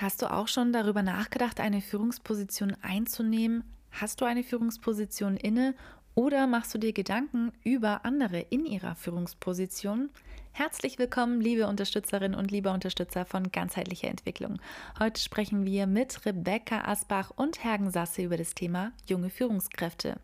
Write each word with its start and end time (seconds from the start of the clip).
Hast 0.00 0.22
du 0.22 0.32
auch 0.32 0.46
schon 0.46 0.72
darüber 0.72 1.02
nachgedacht, 1.02 1.58
eine 1.58 1.80
Führungsposition 1.80 2.76
einzunehmen? 2.82 3.64
Hast 3.90 4.20
du 4.20 4.26
eine 4.26 4.44
Führungsposition 4.44 5.36
inne 5.36 5.74
oder 6.14 6.46
machst 6.46 6.72
du 6.72 6.78
dir 6.78 6.92
Gedanken 6.92 7.50
über 7.64 8.04
andere 8.04 8.38
in 8.38 8.64
ihrer 8.64 8.94
Führungsposition? 8.94 10.10
Herzlich 10.52 11.00
willkommen, 11.00 11.40
liebe 11.40 11.66
Unterstützerinnen 11.66 12.38
und 12.38 12.52
liebe 12.52 12.70
Unterstützer 12.70 13.24
von 13.24 13.50
ganzheitlicher 13.50 14.06
Entwicklung. 14.06 14.60
Heute 15.00 15.20
sprechen 15.20 15.66
wir 15.66 15.88
mit 15.88 16.24
Rebecca 16.24 16.82
Asbach 16.82 17.32
und 17.34 17.64
Hergen 17.64 17.90
Sasse 17.90 18.22
über 18.22 18.36
das 18.36 18.54
Thema 18.54 18.92
junge 19.08 19.30
Führungskräfte. 19.30 20.20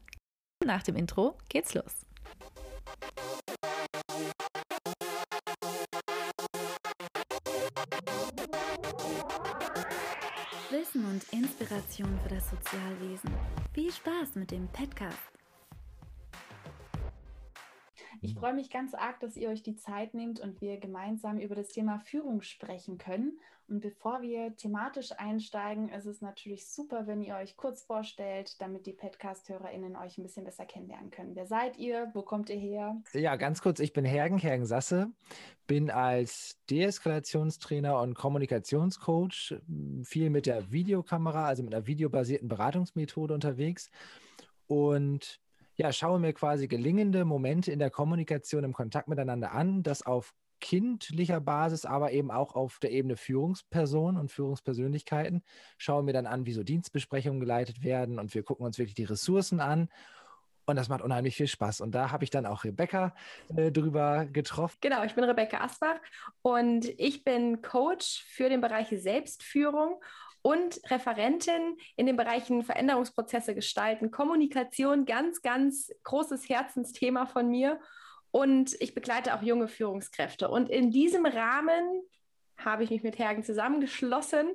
Nach 0.64 0.84
dem 0.84 0.94
Intro 0.94 1.36
geht's 1.48 1.74
los. 1.74 2.06
Und 11.14 11.22
Inspiration 11.32 12.18
für 12.24 12.34
das 12.34 12.50
Sozialwesen. 12.50 13.30
Viel 13.72 13.92
Spaß 13.92 14.34
mit 14.34 14.50
dem 14.50 14.66
Podcast. 14.68 15.33
Ich 18.24 18.34
freue 18.34 18.54
mich 18.54 18.70
ganz 18.70 18.94
arg, 18.94 19.20
dass 19.20 19.36
ihr 19.36 19.50
euch 19.50 19.62
die 19.62 19.76
Zeit 19.76 20.14
nehmt 20.14 20.40
und 20.40 20.62
wir 20.62 20.78
gemeinsam 20.78 21.38
über 21.38 21.54
das 21.54 21.68
Thema 21.68 21.98
Führung 21.98 22.40
sprechen 22.40 22.96
können. 22.96 23.38
Und 23.68 23.80
bevor 23.80 24.22
wir 24.22 24.56
thematisch 24.56 25.12
einsteigen, 25.12 25.90
ist 25.90 26.06
es 26.06 26.22
natürlich 26.22 26.66
super, 26.66 27.06
wenn 27.06 27.22
ihr 27.22 27.34
euch 27.36 27.56
kurz 27.56 27.82
vorstellt, 27.82 28.60
damit 28.62 28.86
die 28.86 28.92
Podcast-HörerInnen 28.92 29.96
euch 29.96 30.16
ein 30.16 30.22
bisschen 30.22 30.44
besser 30.44 30.64
kennenlernen 30.64 31.10
können. 31.10 31.34
Wer 31.34 31.46
seid 31.46 31.76
ihr? 31.78 32.10
Wo 32.14 32.22
kommt 32.22 32.48
ihr 32.48 32.56
her? 32.56 32.96
Ja, 33.12 33.36
ganz 33.36 33.60
kurz, 33.60 33.78
ich 33.80 33.92
bin 33.92 34.06
Hergen, 34.06 34.38
Hergen 34.38 34.64
Sasse, 34.64 35.12
bin 35.66 35.90
als 35.90 36.58
Deeskalationstrainer 36.70 38.00
und 38.00 38.14
Kommunikationscoach 38.14 39.54
viel 40.02 40.30
mit 40.30 40.46
der 40.46 40.72
Videokamera, 40.72 41.46
also 41.46 41.62
mit 41.62 41.74
einer 41.74 41.86
videobasierten 41.86 42.48
Beratungsmethode 42.48 43.34
unterwegs. 43.34 43.90
Und 44.66 45.40
ja, 45.76 45.92
schaue 45.92 46.18
mir 46.18 46.32
quasi 46.32 46.68
gelingende 46.68 47.24
Momente 47.24 47.72
in 47.72 47.78
der 47.78 47.90
Kommunikation, 47.90 48.64
im 48.64 48.72
Kontakt 48.72 49.08
miteinander 49.08 49.52
an, 49.52 49.82
das 49.82 50.04
auf 50.06 50.34
kindlicher 50.60 51.40
Basis, 51.40 51.84
aber 51.84 52.12
eben 52.12 52.30
auch 52.30 52.54
auf 52.54 52.78
der 52.78 52.90
Ebene 52.90 53.16
Führungsperson 53.16 54.16
und 54.16 54.30
Führungspersönlichkeiten. 54.30 55.42
Schaue 55.76 56.02
mir 56.02 56.12
dann 56.12 56.26
an, 56.26 56.46
wie 56.46 56.52
so 56.52 56.62
Dienstbesprechungen 56.62 57.40
geleitet 57.40 57.82
werden 57.82 58.18
und 58.18 58.34
wir 58.34 58.42
gucken 58.42 58.64
uns 58.64 58.78
wirklich 58.78 58.94
die 58.94 59.04
Ressourcen 59.04 59.60
an. 59.60 59.88
Und 60.66 60.76
das 60.76 60.88
macht 60.88 61.02
unheimlich 61.02 61.36
viel 61.36 61.48
Spaß. 61.48 61.82
Und 61.82 61.94
da 61.94 62.10
habe 62.10 62.24
ich 62.24 62.30
dann 62.30 62.46
auch 62.46 62.64
Rebecca 62.64 63.14
äh, 63.54 63.70
drüber 63.70 64.24
getroffen. 64.24 64.78
Genau, 64.80 65.04
ich 65.04 65.14
bin 65.14 65.24
Rebecca 65.24 65.58
Asbach 65.58 66.00
und 66.40 66.86
ich 66.98 67.22
bin 67.22 67.60
Coach 67.60 68.24
für 68.28 68.48
den 68.48 68.62
Bereich 68.62 68.88
Selbstführung 68.88 70.00
und 70.44 70.78
Referentin 70.90 71.78
in 71.96 72.04
den 72.04 72.16
Bereichen 72.16 72.64
Veränderungsprozesse 72.64 73.54
gestalten, 73.54 74.10
Kommunikation, 74.10 75.06
ganz, 75.06 75.40
ganz 75.40 75.90
großes 76.02 76.50
Herzensthema 76.50 77.24
von 77.24 77.48
mir. 77.48 77.80
Und 78.30 78.76
ich 78.80 78.94
begleite 78.94 79.34
auch 79.34 79.42
junge 79.42 79.68
Führungskräfte. 79.68 80.50
Und 80.50 80.68
in 80.68 80.90
diesem 80.90 81.24
Rahmen 81.24 82.02
habe 82.58 82.84
ich 82.84 82.90
mich 82.90 83.02
mit 83.02 83.18
Hergen 83.18 83.42
zusammengeschlossen 83.42 84.48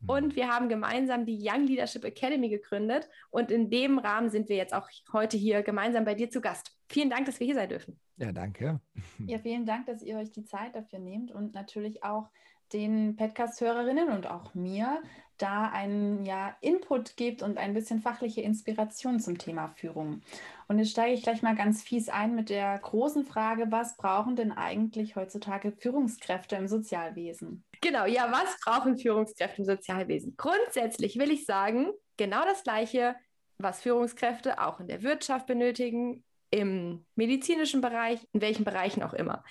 mhm. 0.00 0.10
und 0.10 0.36
wir 0.36 0.48
haben 0.48 0.68
gemeinsam 0.68 1.24
die 1.24 1.38
Young 1.42 1.66
Leadership 1.66 2.04
Academy 2.04 2.50
gegründet. 2.50 3.08
Und 3.30 3.50
in 3.50 3.70
dem 3.70 3.98
Rahmen 3.98 4.28
sind 4.28 4.50
wir 4.50 4.56
jetzt 4.56 4.74
auch 4.74 4.90
heute 5.14 5.38
hier 5.38 5.62
gemeinsam 5.62 6.04
bei 6.04 6.14
dir 6.14 6.28
zu 6.28 6.42
Gast. 6.42 6.76
Vielen 6.90 7.08
Dank, 7.08 7.24
dass 7.24 7.40
wir 7.40 7.46
hier 7.46 7.54
sein 7.54 7.70
dürfen. 7.70 7.98
Ja, 8.18 8.30
danke. 8.30 8.78
Ja, 9.26 9.38
vielen 9.38 9.64
Dank, 9.64 9.86
dass 9.86 10.02
ihr 10.02 10.18
euch 10.18 10.32
die 10.32 10.44
Zeit 10.44 10.74
dafür 10.74 10.98
nehmt 10.98 11.32
und 11.32 11.54
natürlich 11.54 12.04
auch 12.04 12.28
den 12.74 13.16
Podcast-Hörerinnen 13.16 14.10
und 14.10 14.26
auch 14.26 14.54
mir 14.54 15.02
da 15.42 15.68
einen 15.70 16.24
ja, 16.24 16.56
Input 16.60 17.16
gibt 17.16 17.42
und 17.42 17.58
ein 17.58 17.74
bisschen 17.74 18.00
fachliche 18.00 18.40
Inspiration 18.42 19.20
zum 19.20 19.38
Thema 19.38 19.68
Führung. 19.68 20.22
Und 20.68 20.78
jetzt 20.78 20.92
steige 20.92 21.14
ich 21.14 21.22
gleich 21.22 21.42
mal 21.42 21.56
ganz 21.56 21.82
fies 21.82 22.08
ein 22.08 22.34
mit 22.34 22.50
der 22.50 22.78
großen 22.78 23.24
Frage, 23.24 23.66
was 23.70 23.96
brauchen 23.96 24.36
denn 24.36 24.52
eigentlich 24.52 25.16
heutzutage 25.16 25.72
Führungskräfte 25.72 26.56
im 26.56 26.68
Sozialwesen? 26.68 27.64
Genau, 27.80 28.06
ja, 28.06 28.30
was 28.30 28.56
brauchen 28.64 28.98
Führungskräfte 28.98 29.62
im 29.62 29.64
Sozialwesen? 29.64 30.34
Grundsätzlich 30.36 31.18
will 31.18 31.30
ich 31.30 31.46
sagen, 31.46 31.90
genau 32.16 32.44
das 32.44 32.62
Gleiche, 32.62 33.16
was 33.58 33.80
Führungskräfte 33.80 34.62
auch 34.62 34.80
in 34.80 34.88
der 34.88 35.02
Wirtschaft 35.02 35.46
benötigen, 35.46 36.24
im 36.50 37.06
medizinischen 37.14 37.80
Bereich, 37.80 38.20
in 38.32 38.40
welchen 38.40 38.64
Bereichen 38.64 39.02
auch 39.02 39.14
immer. 39.14 39.44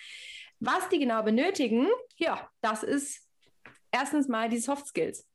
Was 0.59 0.89
die 0.89 0.99
genau 0.99 1.23
benötigen, 1.23 1.87
ja, 2.17 2.49
das 2.61 2.83
ist 2.83 3.25
erstens 3.91 4.27
mal 4.27 4.49
die 4.49 4.57
Soft 4.57 4.87
Skills. 4.87 5.28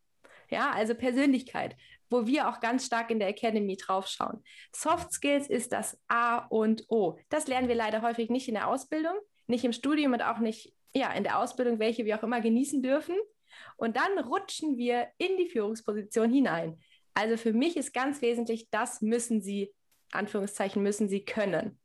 Ja, 0.54 0.70
also 0.70 0.94
Persönlichkeit, 0.94 1.76
wo 2.10 2.28
wir 2.28 2.48
auch 2.48 2.60
ganz 2.60 2.87
stark 2.87 3.10
in 3.10 3.19
der 3.19 3.26
Academy 3.26 3.76
draufschauen. 3.76 4.44
Soft 4.72 5.12
Skills 5.12 5.48
ist 5.48 5.72
das 5.72 5.98
A 6.06 6.47
und 6.47 6.84
O. 6.88 7.19
Das 7.28 7.48
lernen 7.48 7.66
wir 7.66 7.75
leider 7.75 8.03
häufig 8.03 8.31
nicht 8.31 8.47
in 8.47 8.54
der 8.54 8.69
Ausbildung, 8.69 9.15
nicht 9.48 9.65
im 9.65 9.72
Studium 9.72 10.12
und 10.12 10.22
auch 10.22 10.38
nicht 10.38 10.72
ja, 10.94 11.12
in 11.12 11.25
der 11.25 11.41
Ausbildung, 11.41 11.81
welche 11.81 12.04
wir 12.04 12.16
auch 12.16 12.22
immer 12.22 12.41
genießen 12.41 12.84
dürfen. 12.84 13.16
Und 13.76 13.97
dann 13.97 14.16
rutschen 14.20 14.78
wir 14.78 15.09
in 15.19 15.37
die 15.38 15.48
Führungsposition 15.48 16.31
hinein. 16.31 16.78
Also 17.15 17.36
für 17.36 17.53
mich 17.53 17.76
ist 17.76 17.92
ganz 17.92 18.22
wesentlich, 18.22 18.71
das 18.71 19.03
müssen 19.03 19.42
Sie, 19.42 19.75
Anführungszeichen, 20.12 20.84
müssen 20.84 21.09
Sie 21.09 21.25
können. 21.25 21.81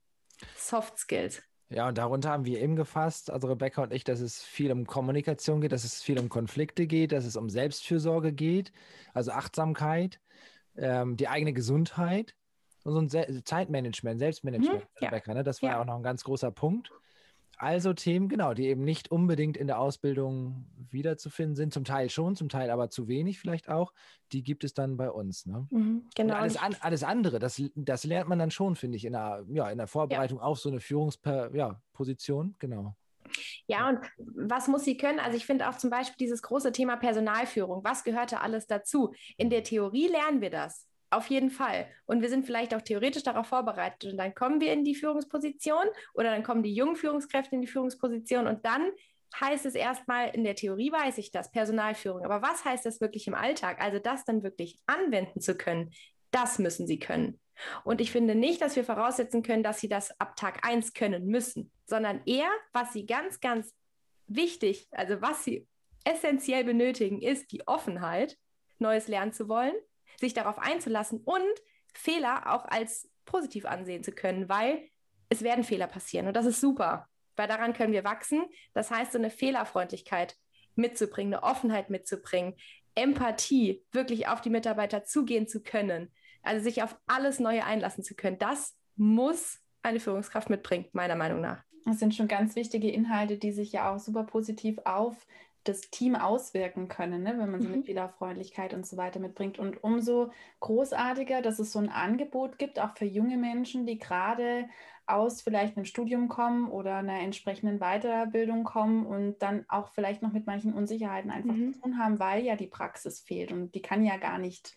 Soft 0.55 0.99
Skills. 0.99 1.41
Ja, 1.71 1.87
und 1.87 1.99
darunter 1.99 2.31
haben 2.31 2.45
wir 2.45 2.59
eben 2.59 2.75
gefasst, 2.75 3.29
also 3.29 3.47
Rebecca 3.47 3.83
und 3.83 3.93
ich, 3.93 4.03
dass 4.03 4.21
es 4.21 4.41
viel 4.41 4.71
um 4.71 4.87
Kommunikation 4.87 5.61
geht, 5.61 5.71
dass 5.71 5.83
es 5.83 6.01
viel 6.01 6.17
um 6.19 6.27
Konflikte 6.27 6.87
geht, 6.87 7.11
dass 7.11 7.25
es 7.25 7.35
um 7.35 7.49
Selbstfürsorge 7.49 8.33
geht, 8.33 8.71
also 9.13 9.31
Achtsamkeit, 9.31 10.19
ähm, 10.75 11.15
die 11.15 11.27
eigene 11.27 11.53
Gesundheit 11.53 12.35
und 12.83 12.93
so 12.93 12.99
ein 12.99 13.09
Se 13.09 13.43
Zeitmanagement, 13.43 14.17
Selbstmanagement, 14.17 14.81
hm, 14.81 14.87
Rebecca, 15.07 15.33
ne? 15.35 15.43
das 15.43 15.61
war 15.61 15.69
ja. 15.69 15.75
ja 15.75 15.81
auch 15.81 15.85
noch 15.85 15.95
ein 15.95 16.03
ganz 16.03 16.23
großer 16.23 16.49
Punkt. 16.49 16.91
Also 17.59 17.91
Themen, 17.91 18.29
genau, 18.29 18.53
die 18.53 18.67
eben 18.67 18.85
nicht 18.85 19.11
unbedingt 19.11 19.57
in 19.57 19.67
der 19.67 19.79
Ausbildung 19.79 20.65
wiederzufinden 20.89 21.57
sind, 21.57 21.73
zum 21.73 21.83
Teil 21.83 22.09
schon, 22.09 22.37
zum 22.37 22.47
Teil 22.47 22.69
aber 22.69 22.89
zu 22.89 23.09
wenig 23.09 23.37
vielleicht 23.37 23.67
auch, 23.67 23.93
die 24.31 24.43
gibt 24.43 24.63
es 24.63 24.73
dann 24.73 24.95
bei 24.95 25.11
uns. 25.11 25.45
Ne? 25.45 25.67
Mhm, 25.69 26.03
genau. 26.15 26.35
alles, 26.35 26.55
an, 26.55 26.73
alles 26.79 27.03
andere, 27.03 27.37
das, 27.37 27.61
das 27.75 28.05
lernt 28.05 28.29
man 28.29 28.39
dann 28.39 28.49
schon, 28.49 28.77
finde 28.77 28.95
ich, 28.95 29.03
in 29.03 29.11
der, 29.11 29.43
ja, 29.49 29.69
in 29.69 29.77
der 29.77 29.87
Vorbereitung 29.87 30.37
ja. 30.37 30.45
auf 30.45 30.57
so 30.57 30.69
eine 30.69 30.79
Führungsposition, 30.79 32.47
ja, 32.47 32.55
genau. 32.59 32.95
Ja, 33.67 33.89
und 33.89 33.99
was 34.17 34.69
muss 34.69 34.85
sie 34.85 34.95
können? 34.95 35.19
Also 35.19 35.35
ich 35.35 35.45
finde 35.45 35.69
auch 35.69 35.77
zum 35.77 35.89
Beispiel 35.89 36.15
dieses 36.17 36.41
große 36.41 36.71
Thema 36.71 36.95
Personalführung. 36.95 37.83
Was 37.83 38.05
gehörte 38.05 38.39
alles 38.39 38.67
dazu? 38.67 39.13
In 39.37 39.49
der 39.49 39.63
Theorie 39.63 40.07
lernen 40.07 40.41
wir 40.41 40.49
das. 40.49 40.88
Auf 41.11 41.27
jeden 41.27 41.49
Fall. 41.49 41.87
Und 42.05 42.21
wir 42.21 42.29
sind 42.29 42.45
vielleicht 42.45 42.75
auch 42.75 42.81
theoretisch 42.81 43.23
darauf 43.23 43.47
vorbereitet. 43.47 44.11
Und 44.11 44.17
dann 44.17 44.35
kommen 44.35 44.61
wir 44.61 44.71
in 44.71 44.83
die 44.83 44.95
Führungsposition 44.95 45.85
oder 46.13 46.29
dann 46.29 46.43
kommen 46.43 46.61
die 46.61 46.73
jungen 46.73 46.95
Führungskräfte 46.95 47.55
in 47.55 47.61
die 47.61 47.67
Führungsposition 47.67 48.47
und 48.47 48.63
dann 48.65 48.91
heißt 49.39 49.65
es 49.65 49.75
erstmal, 49.75 50.29
in 50.29 50.43
der 50.43 50.55
Theorie 50.55 50.91
weiß 50.91 51.17
ich 51.19 51.31
das, 51.31 51.51
Personalführung. 51.51 52.25
Aber 52.25 52.41
was 52.41 52.65
heißt 52.65 52.85
das 52.85 52.99
wirklich 52.99 53.27
im 53.27 53.35
Alltag? 53.35 53.79
Also 53.81 53.99
das 53.99 54.25
dann 54.25 54.43
wirklich 54.43 54.79
anwenden 54.87 55.39
zu 55.41 55.55
können, 55.55 55.91
das 56.31 56.59
müssen 56.59 56.87
sie 56.87 56.99
können. 56.99 57.39
Und 57.83 58.01
ich 58.01 58.11
finde 58.11 58.35
nicht, 58.35 58.61
dass 58.61 58.75
wir 58.75 58.83
voraussetzen 58.83 59.43
können, 59.43 59.63
dass 59.63 59.79
sie 59.79 59.89
das 59.89 60.19
ab 60.19 60.35
Tag 60.35 60.65
1 60.65 60.93
können 60.93 61.27
müssen, 61.27 61.71
sondern 61.85 62.21
eher, 62.25 62.49
was 62.71 62.93
sie 62.93 63.05
ganz, 63.05 63.39
ganz 63.39 63.73
wichtig, 64.27 64.87
also 64.91 65.21
was 65.21 65.43
sie 65.43 65.67
essentiell 66.05 66.63
benötigen, 66.63 67.21
ist 67.21 67.51
die 67.51 67.67
Offenheit, 67.67 68.37
Neues 68.79 69.07
lernen 69.07 69.33
zu 69.33 69.49
wollen 69.49 69.73
sich 70.19 70.33
darauf 70.33 70.59
einzulassen 70.59 71.21
und 71.23 71.43
Fehler 71.93 72.53
auch 72.53 72.65
als 72.65 73.09
positiv 73.25 73.65
ansehen 73.65 74.03
zu 74.03 74.11
können, 74.11 74.49
weil 74.49 74.89
es 75.29 75.43
werden 75.43 75.63
Fehler 75.63 75.87
passieren 75.87 76.27
und 76.27 76.35
das 76.35 76.45
ist 76.45 76.61
super, 76.61 77.07
weil 77.35 77.47
daran 77.47 77.73
können 77.73 77.93
wir 77.93 78.03
wachsen. 78.03 78.45
Das 78.73 78.91
heißt, 78.91 79.11
so 79.11 79.17
eine 79.17 79.29
Fehlerfreundlichkeit 79.29 80.35
mitzubringen, 80.75 81.33
eine 81.33 81.43
Offenheit 81.43 81.89
mitzubringen, 81.89 82.55
Empathie, 82.95 83.83
wirklich 83.91 84.27
auf 84.27 84.41
die 84.41 84.49
Mitarbeiter 84.49 85.03
zugehen 85.03 85.47
zu 85.47 85.61
können, 85.61 86.11
also 86.41 86.63
sich 86.63 86.83
auf 86.83 86.97
alles 87.07 87.39
Neue 87.39 87.63
einlassen 87.63 88.03
zu 88.03 88.15
können, 88.15 88.39
das 88.39 88.75
muss 88.95 89.59
eine 89.83 89.99
Führungskraft 89.99 90.49
mitbringen, 90.49 90.87
meiner 90.91 91.15
Meinung 91.15 91.41
nach. 91.41 91.63
Das 91.85 91.99
sind 91.99 92.13
schon 92.13 92.27
ganz 92.27 92.55
wichtige 92.55 92.89
Inhalte, 92.89 93.37
die 93.37 93.51
sich 93.51 93.71
ja 93.71 93.93
auch 93.93 93.99
super 93.99 94.23
positiv 94.23 94.79
auf 94.85 95.15
das 95.63 95.81
Team 95.81 96.15
auswirken 96.15 96.87
können, 96.87 97.23
ne? 97.23 97.35
wenn 97.37 97.51
man 97.51 97.61
so 97.61 97.67
eine 97.67 97.77
mhm. 97.77 97.83
Fehlerfreundlichkeit 97.83 98.73
und 98.73 98.85
so 98.85 98.97
weiter 98.97 99.19
mitbringt. 99.19 99.59
Und 99.59 99.83
umso 99.83 100.31
großartiger, 100.61 101.41
dass 101.41 101.59
es 101.59 101.71
so 101.71 101.79
ein 101.79 101.89
Angebot 101.89 102.57
gibt, 102.57 102.79
auch 102.79 102.95
für 102.95 103.05
junge 103.05 103.37
Menschen, 103.37 103.85
die 103.85 103.97
gerade 103.97 104.69
aus 105.05 105.41
vielleicht 105.41 105.75
einem 105.75 105.85
Studium 105.85 106.27
kommen 106.27 106.69
oder 106.69 106.97
einer 106.97 107.19
entsprechenden 107.19 107.79
Weiterbildung 107.79 108.63
kommen 108.63 109.05
und 109.05 109.39
dann 109.39 109.65
auch 109.67 109.89
vielleicht 109.89 110.21
noch 110.21 110.31
mit 110.31 110.45
manchen 110.45 110.73
Unsicherheiten 110.73 111.31
einfach 111.31 111.55
mhm. 111.55 111.73
zu 111.73 111.81
tun 111.81 111.97
haben, 111.97 112.19
weil 112.19 112.45
ja 112.45 112.55
die 112.55 112.67
Praxis 112.67 113.19
fehlt 113.19 113.51
und 113.51 113.73
die 113.73 113.81
kann 113.81 114.05
ja 114.05 114.17
gar 114.17 114.37
nicht 114.37 114.75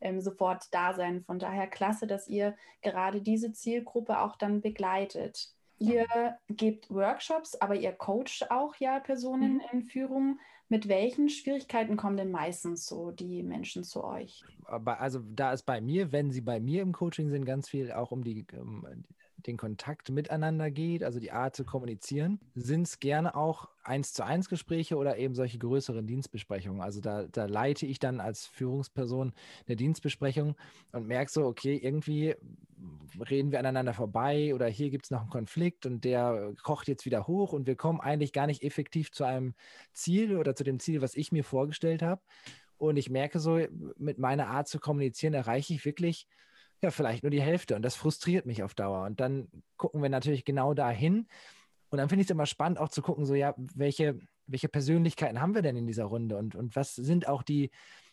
ähm, 0.00 0.20
sofort 0.20 0.64
da 0.72 0.94
sein. 0.94 1.24
Von 1.24 1.38
daher 1.38 1.66
klasse, 1.66 2.06
dass 2.06 2.28
ihr 2.28 2.54
gerade 2.82 3.22
diese 3.22 3.52
Zielgruppe 3.52 4.20
auch 4.20 4.36
dann 4.36 4.60
begleitet. 4.60 5.54
Ihr 5.80 6.06
gebt 6.50 6.90
Workshops, 6.90 7.54
aber 7.56 7.74
ihr 7.74 7.92
coacht 7.92 8.50
auch 8.50 8.76
ja 8.76 9.00
Personen 9.00 9.54
mhm. 9.54 9.62
in 9.72 9.82
Führung. 9.82 10.38
Mit 10.68 10.86
welchen 10.88 11.28
Schwierigkeiten 11.28 11.96
kommen 11.96 12.16
denn 12.16 12.30
meistens 12.30 12.86
so 12.86 13.10
die 13.10 13.42
Menschen 13.42 13.82
zu 13.82 14.04
euch? 14.04 14.44
Also 14.66 15.20
da 15.34 15.52
ist 15.52 15.64
bei 15.64 15.80
mir, 15.80 16.12
wenn 16.12 16.30
sie 16.30 16.42
bei 16.42 16.60
mir 16.60 16.82
im 16.82 16.92
Coaching 16.92 17.30
sind, 17.30 17.44
ganz 17.44 17.68
viel 17.68 17.90
auch 17.90 18.12
um 18.12 18.22
die, 18.22 18.46
um 18.52 18.86
den 19.46 19.56
Kontakt 19.56 20.10
miteinander 20.10 20.70
geht, 20.70 21.02
also 21.02 21.20
die 21.20 21.32
Art 21.32 21.56
zu 21.56 21.64
kommunizieren, 21.64 22.40
sind 22.54 22.82
es 22.82 23.00
gerne 23.00 23.34
auch 23.34 23.68
eins 23.82 24.12
zu 24.12 24.24
eins 24.24 24.48
Gespräche 24.48 24.96
oder 24.96 25.18
eben 25.18 25.34
solche 25.34 25.58
größeren 25.58 26.06
Dienstbesprechungen. 26.06 26.82
Also 26.82 27.00
da, 27.00 27.26
da 27.26 27.46
leite 27.46 27.86
ich 27.86 27.98
dann 27.98 28.20
als 28.20 28.46
Führungsperson 28.46 29.32
eine 29.66 29.76
Dienstbesprechung 29.76 30.56
und 30.92 31.06
merke 31.06 31.30
so, 31.30 31.44
okay, 31.46 31.76
irgendwie 31.76 32.34
reden 33.30 33.52
wir 33.52 33.58
aneinander 33.58 33.94
vorbei 33.94 34.54
oder 34.54 34.66
hier 34.66 34.90
gibt 34.90 35.06
es 35.06 35.10
noch 35.10 35.22
einen 35.22 35.30
Konflikt 35.30 35.86
und 35.86 36.04
der 36.04 36.54
kocht 36.62 36.88
jetzt 36.88 37.04
wieder 37.06 37.26
hoch 37.26 37.52
und 37.52 37.66
wir 37.66 37.76
kommen 37.76 38.00
eigentlich 38.00 38.32
gar 38.32 38.46
nicht 38.46 38.62
effektiv 38.62 39.12
zu 39.12 39.24
einem 39.24 39.54
Ziel 39.92 40.36
oder 40.36 40.54
zu 40.54 40.64
dem 40.64 40.78
Ziel, 40.78 41.02
was 41.02 41.14
ich 41.14 41.32
mir 41.32 41.44
vorgestellt 41.44 42.02
habe. 42.02 42.22
Und 42.78 42.96
ich 42.96 43.10
merke 43.10 43.40
so, 43.40 43.60
mit 43.98 44.18
meiner 44.18 44.48
Art 44.48 44.68
zu 44.68 44.78
kommunizieren 44.78 45.34
erreiche 45.34 45.74
ich 45.74 45.84
wirklich 45.84 46.26
ja, 46.82 46.90
vielleicht 46.90 47.22
nur 47.22 47.30
die 47.30 47.42
Hälfte. 47.42 47.76
Und 47.76 47.82
das 47.82 47.96
frustriert 47.96 48.46
mich 48.46 48.62
auf 48.62 48.74
Dauer. 48.74 49.04
Und 49.06 49.20
dann 49.20 49.48
gucken 49.76 50.02
wir 50.02 50.08
natürlich 50.08 50.44
genau 50.44 50.74
dahin. 50.74 51.26
Und 51.90 51.98
dann 51.98 52.08
finde 52.08 52.22
ich 52.22 52.26
es 52.26 52.30
immer 52.30 52.46
spannend, 52.46 52.78
auch 52.78 52.88
zu 52.88 53.02
gucken, 53.02 53.24
so, 53.26 53.34
ja, 53.34 53.54
welche, 53.56 54.18
welche 54.46 54.68
Persönlichkeiten 54.68 55.40
haben 55.40 55.54
wir 55.54 55.62
denn 55.62 55.76
in 55.76 55.86
dieser 55.86 56.04
Runde 56.04 56.36
und, 56.36 56.54
und 56.54 56.76
was 56.76 56.94
sind 56.94 57.28
auch 57.28 57.42
die 57.42 57.70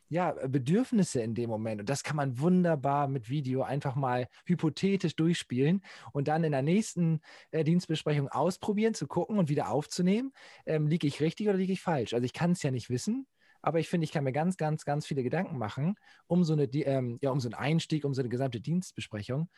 ja, 0.10 0.32
Bedürfnisse 0.32 1.22
in 1.22 1.36
dem 1.36 1.50
Moment. 1.50 1.82
Und 1.82 1.90
das 1.90 2.04
kann 2.04 2.16
man 2.16 2.40
wunderbar 2.40 3.08
mit 3.08 3.30
Video 3.30 3.64
einfach 3.64 3.96
mal 3.96 4.28
hypothetisch 4.46 5.16
durchspielen 5.16 5.84
und 6.14 6.28
dann 6.28 6.44
in 6.44 6.54
der 6.54 6.62
nächsten 6.62 7.20
äh, 7.52 7.64
Dienstbesprechung 7.64 8.30
ausprobieren, 8.30 8.94
zu 8.94 9.08
gucken 9.08 9.38
und 9.38 9.50
wieder 9.50 9.70
aufzunehmen. 9.70 10.32
Ähm, 10.66 10.88
liege 10.88 11.08
ich 11.08 11.22
richtig 11.22 11.50
oder 11.50 11.58
liege 11.58 11.74
ich 11.74 11.82
falsch? 11.82 12.14
Also 12.14 12.24
ich 12.24 12.34
kann 12.34 12.52
es 12.52 12.64
ja 12.64 12.72
nicht 12.72 12.90
wissen. 12.90 13.28
Aber 13.62 13.80
ich 13.80 13.90
finde, 13.90 14.06
ich 14.06 14.12
kann 14.12 14.24
mir 14.24 14.34
ganz, 14.34 14.58
ganz, 14.58 14.86
ganz 14.86 15.06
viele 15.06 15.24
Gedanken 15.24 15.58
machen, 15.58 15.96
um 16.28 16.44
so, 16.44 16.54
eine, 16.54 16.64
ähm, 16.64 17.18
ja, 17.22 17.32
um 17.32 17.40
so 17.40 17.48
einen 17.48 17.56
Einstieg, 17.56 18.06
um 18.06 18.14
so 18.14 18.22
eine 18.22 18.30
gesamte 18.30 18.62
Dienstbesprechung. 18.62 19.50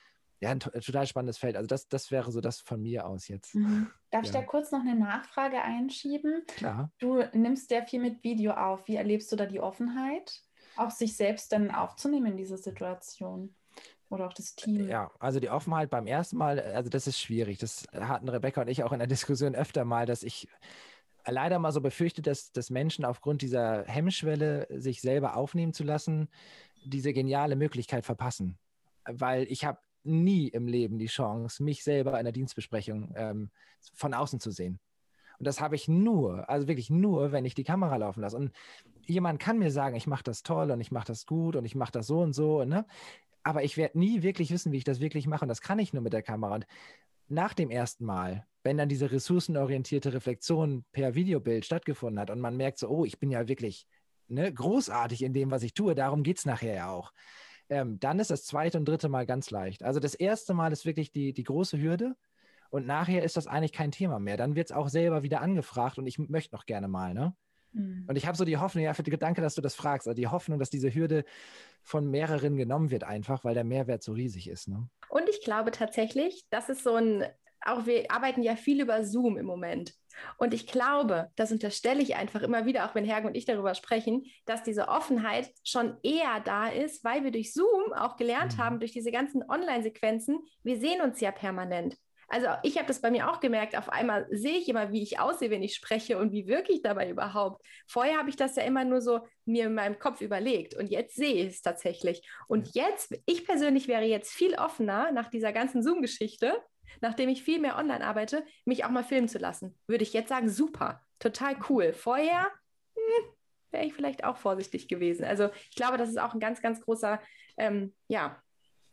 Ja, 0.42 0.52
ein 0.52 0.62
total 0.62 1.06
spannendes 1.06 1.38
Feld. 1.38 1.58
Also 1.58 1.68
das, 1.68 1.90
das 1.90 2.12
wäre 2.12 2.32
so 2.32 2.40
das 2.40 2.62
von 2.62 2.82
mir 2.82 3.06
aus 3.06 3.28
jetzt. 3.28 3.56
Mhm. 3.56 3.88
Darf 4.10 4.24
ja. 4.24 4.30
ich 4.30 4.32
da 4.32 4.42
kurz 4.42 4.72
noch 4.72 4.80
eine 4.80 4.96
Nachfrage 4.96 5.62
einschieben? 5.62 6.44
Klar. 6.48 6.92
Du 6.98 7.22
nimmst 7.34 7.68
sehr 7.68 7.86
viel 7.86 8.00
mit 8.00 8.24
Video 8.24 8.54
auf. 8.54 8.88
Wie 8.88 8.96
erlebst 8.96 9.30
du 9.32 9.36
da 9.36 9.46
die 9.46 9.60
Offenheit, 9.60 10.42
auch 10.78 10.92
sich 10.92 11.18
selbst 11.18 11.52
dann 11.52 11.72
aufzunehmen 11.72 12.28
in 12.28 12.38
dieser 12.38 12.58
Situation? 12.58 13.54
Oder 14.10 14.28
auch 14.28 14.34
das 14.34 14.56
Team. 14.56 14.88
Ja, 14.88 15.12
also 15.20 15.40
die 15.40 15.50
Offenheit 15.50 15.90
beim 15.90 16.08
ersten 16.08 16.38
Mal, 16.38 16.60
also 16.60 16.90
das 16.90 17.06
ist 17.06 17.20
schwierig. 17.20 17.60
Das 17.60 17.86
hatten 17.94 18.28
Rebecca 18.28 18.62
und 18.62 18.68
ich 18.68 18.84
auch 18.84 18.92
in 18.92 19.00
der 19.00 19.08
Diskussion 19.08 19.56
öfter 19.56 19.86
mal, 19.86 20.06
dass 20.06 20.24
ich 20.24 20.48
leider 21.26 21.60
mal 21.60 21.72
so 21.72 21.82
befürchtet, 21.82 22.28
dass, 22.28 22.52
dass 22.52 22.70
Menschen 22.70 23.06
aufgrund 23.06 23.42
dieser 23.42 23.84
Hemmschwelle, 23.86 24.68
sich 24.70 25.02
selber 25.02 25.36
aufnehmen 25.36 25.74
zu 25.74 25.84
lassen, 25.84 26.30
diese 26.86 27.14
geniale 27.14 27.56
Möglichkeit 27.56 28.06
verpassen. 28.06 28.58
Weil 29.06 29.44
ich 29.50 29.66
habe 29.66 29.80
nie 30.04 30.48
im 30.48 30.68
Leben 30.68 30.98
die 30.98 31.08
Chance, 31.08 31.64
mich 31.64 31.84
selber 31.84 32.18
in 32.18 32.26
der 32.26 32.32
Dienstbesprechung 32.32 33.14
ähm, 33.16 33.50
von 33.94 34.14
außen 34.14 34.40
zu 34.40 34.52
sehen. 34.52 34.80
Und 35.40 35.48
das 35.48 35.62
habe 35.62 35.76
ich 35.76 35.88
nur, 35.88 36.50
also 36.50 36.68
wirklich 36.68 36.90
nur, 36.90 37.32
wenn 37.32 37.46
ich 37.46 37.56
die 37.56 37.64
Kamera 37.64 37.96
laufen 37.96 38.22
lasse. 38.22 38.36
Und 38.36 38.52
jemand 39.06 39.40
kann 39.40 39.58
mir 39.58 39.72
sagen, 39.72 39.96
ich 39.96 40.08
mache 40.08 40.24
das 40.24 40.44
toll 40.44 40.72
und 40.72 40.82
ich 40.82 40.92
mache 40.92 41.08
das 41.08 41.26
gut 41.26 41.56
und 41.56 41.66
ich 41.66 41.76
mache 41.76 41.94
das 41.94 42.08
so 42.08 42.20
und 42.20 42.34
so. 42.34 42.66
Ne? 42.66 42.86
Aber 43.44 43.64
ich 43.64 43.78
werde 43.78 43.98
nie 43.98 44.22
wirklich 44.22 44.52
wissen, 44.52 44.74
wie 44.74 44.78
ich 44.78 44.84
das 44.84 45.00
wirklich 45.00 45.28
mache. 45.28 45.46
Und 45.46 45.50
das 45.50 45.62
kann 45.62 45.80
ich 45.80 45.94
nur 45.94 46.04
mit 46.04 46.12
der 46.12 46.24
Kamera. 46.24 46.56
Und 46.56 46.68
nach 47.30 47.54
dem 47.54 47.70
ersten 47.70 48.04
Mal, 48.04 48.46
wenn 48.64 48.78
dann 48.78 48.90
diese 48.90 49.12
ressourcenorientierte 49.12 50.14
Reflexion 50.14 50.84
per 50.92 51.16
Videobild 51.16 51.66
stattgefunden 51.66 52.20
hat 52.20 52.30
und 52.30 52.40
man 52.40 52.58
merkt 52.58 52.78
so, 52.78 52.90
oh, 52.90 53.06
ich 53.06 53.20
bin 53.20 53.32
ja 53.32 53.48
wirklich 53.48 53.88
ne, 54.28 54.52
großartig 54.52 55.24
in 55.24 55.34
dem, 55.34 55.52
was 55.52 55.64
ich 55.64 55.74
tue, 55.74 55.96
darum 55.96 56.24
geht 56.24 56.38
es 56.38 56.46
nachher 56.46 56.74
ja 56.74 56.90
auch. 56.92 57.12
Ähm, 57.70 58.00
dann 58.00 58.20
ist 58.20 58.32
das 58.32 58.46
zweite 58.46 58.78
und 58.78 58.86
dritte 58.86 59.10
Mal 59.10 59.26
ganz 59.26 59.52
leicht. 59.52 59.84
Also 59.84 60.00
das 60.00 60.16
erste 60.16 60.54
Mal 60.54 60.72
ist 60.72 60.86
wirklich 60.86 61.12
die, 61.12 61.34
die 61.34 61.44
große 61.44 61.80
Hürde 61.80 62.16
und 62.70 62.86
nachher 62.86 63.24
ist 63.24 63.38
das 63.38 63.48
eigentlich 63.48 63.74
kein 63.74 63.92
Thema 63.92 64.20
mehr. 64.20 64.38
Dann 64.38 64.56
wird 64.56 64.70
es 64.70 64.76
auch 64.76 64.90
selber 64.90 65.24
wieder 65.24 65.42
angefragt 65.42 65.98
und 65.98 66.08
ich 66.08 66.20
möchte 66.20 66.56
noch 66.56 66.66
gerne 66.66 66.88
mal, 66.88 67.14
ne? 67.14 67.36
Mhm. 67.72 68.06
Und 68.08 68.16
ich 68.16 68.26
habe 68.26 68.38
so 68.38 68.46
die 68.46 68.58
Hoffnung, 68.58 68.84
ja, 68.84 68.94
für 68.94 69.04
den 69.04 69.12
Gedanke, 69.12 69.42
dass 69.42 69.56
du 69.56 69.62
das 69.62 69.76
fragst, 69.76 70.08
also 70.08 70.16
die 70.16 70.28
Hoffnung, 70.28 70.58
dass 70.58 70.72
diese 70.72 70.94
Hürde 70.94 71.24
von 71.84 72.10
mehreren 72.10 72.58
genommen 72.58 72.90
wird, 72.90 73.04
einfach, 73.04 73.44
weil 73.44 73.54
der 73.54 73.64
Mehrwert 73.64 74.04
so 74.04 74.14
riesig 74.14 74.50
ist. 74.50 74.68
Ne? 74.68 74.90
Und 75.10 75.30
ich 75.30 75.44
glaube 75.44 75.72
tatsächlich, 75.72 76.46
das 76.50 76.70
ist 76.70 76.84
so 76.84 76.96
ein 76.96 77.24
auch 77.66 77.86
wir 77.86 78.10
arbeiten 78.12 78.44
ja 78.44 78.56
viel 78.56 78.82
über 78.82 79.04
Zoom 79.04 79.38
im 79.38 79.46
Moment. 79.46 79.94
Und 80.38 80.54
ich 80.54 80.68
glaube, 80.68 81.30
das 81.36 81.52
unterstelle 81.52 82.02
ich 82.02 82.16
einfach 82.16 82.42
immer 82.42 82.66
wieder, 82.66 82.86
auch 82.86 82.96
wenn 82.96 83.06
Hergen 83.06 83.28
und 83.28 83.36
ich 83.36 83.46
darüber 83.46 83.76
sprechen, 83.76 84.26
dass 84.46 84.64
diese 84.64 84.88
Offenheit 84.88 85.52
schon 85.64 85.98
eher 86.04 86.40
da 86.44 86.68
ist, 86.68 87.04
weil 87.04 87.24
wir 87.24 87.32
durch 87.32 87.54
Zoom 87.54 87.94
auch 87.94 88.18
gelernt 88.18 88.58
mhm. 88.58 88.62
haben, 88.62 88.80
durch 88.80 88.92
diese 88.92 89.12
ganzen 89.12 89.44
Online-Sequenzen, 89.48 90.40
wir 90.64 90.78
sehen 90.78 91.02
uns 91.02 91.20
ja 91.20 91.32
permanent. 91.32 91.96
Also 92.32 92.48
ich 92.62 92.78
habe 92.78 92.88
das 92.88 93.02
bei 93.02 93.10
mir 93.10 93.30
auch 93.30 93.40
gemerkt, 93.40 93.76
auf 93.76 93.90
einmal 93.90 94.28
sehe 94.30 94.60
ich 94.60 94.70
immer, 94.70 94.92
wie 94.92 95.02
ich 95.02 95.20
aussehe, 95.20 95.50
wenn 95.50 95.64
ich 95.64 95.74
spreche 95.74 96.20
und 96.20 96.32
wie 96.32 96.48
wirke 96.48 96.72
ich 96.72 96.84
dabei 96.84 97.10
überhaupt. 97.10 97.66
Vorher 97.88 98.20
habe 98.20 98.30
ich 98.30 98.36
das 98.36 98.56
ja 98.56 98.64
immer 98.64 98.86
nur 98.86 99.02
so 99.02 99.22
mir 99.46 99.66
in 99.66 99.74
meinem 99.74 99.98
Kopf 99.98 100.22
überlegt 100.22 100.76
und 100.76 100.92
jetzt 100.92 101.16
sehe 101.16 101.46
ich 101.46 101.48
es 101.56 101.62
tatsächlich. 101.64 102.22
Und 102.48 102.76
jetzt, 102.76 103.20
ich 103.26 103.48
persönlich 103.48 103.88
wäre 103.88 104.04
jetzt 104.04 104.32
viel 104.32 104.54
offener 104.54 105.12
nach 105.12 105.30
dieser 105.32 105.52
ganzen 105.52 105.82
Zoom-Geschichte, 105.82 106.54
nachdem 107.02 107.30
ich 107.30 107.44
viel 107.44 107.60
mehr 107.60 107.78
online 107.78 108.06
arbeite, 108.06 108.46
mich 108.66 108.86
auch 108.86 108.90
mal 108.90 109.04
filmen 109.04 109.28
zu 109.28 109.38
lassen. 109.38 109.78
Würde 109.88 110.04
ich 110.04 110.14
jetzt 110.14 110.30
sagen, 110.30 110.50
super, 110.50 111.02
total 111.20 111.56
cool. 111.70 111.94
Vorher 111.94 112.52
hm, 112.96 113.26
wäre 113.72 113.86
ich 113.86 113.94
vielleicht 113.94 114.24
auch 114.24 114.38
vorsichtig 114.38 114.88
gewesen. 114.88 115.26
Also 115.26 115.50
ich 115.70 115.76
glaube, 115.76 115.98
das 115.98 116.10
ist 116.10 116.20
auch 116.20 116.34
ein 116.34 116.40
ganz, 116.40 116.62
ganz 116.62 116.82
großer, 116.82 117.22
ähm, 117.58 117.94
ja, 118.08 118.42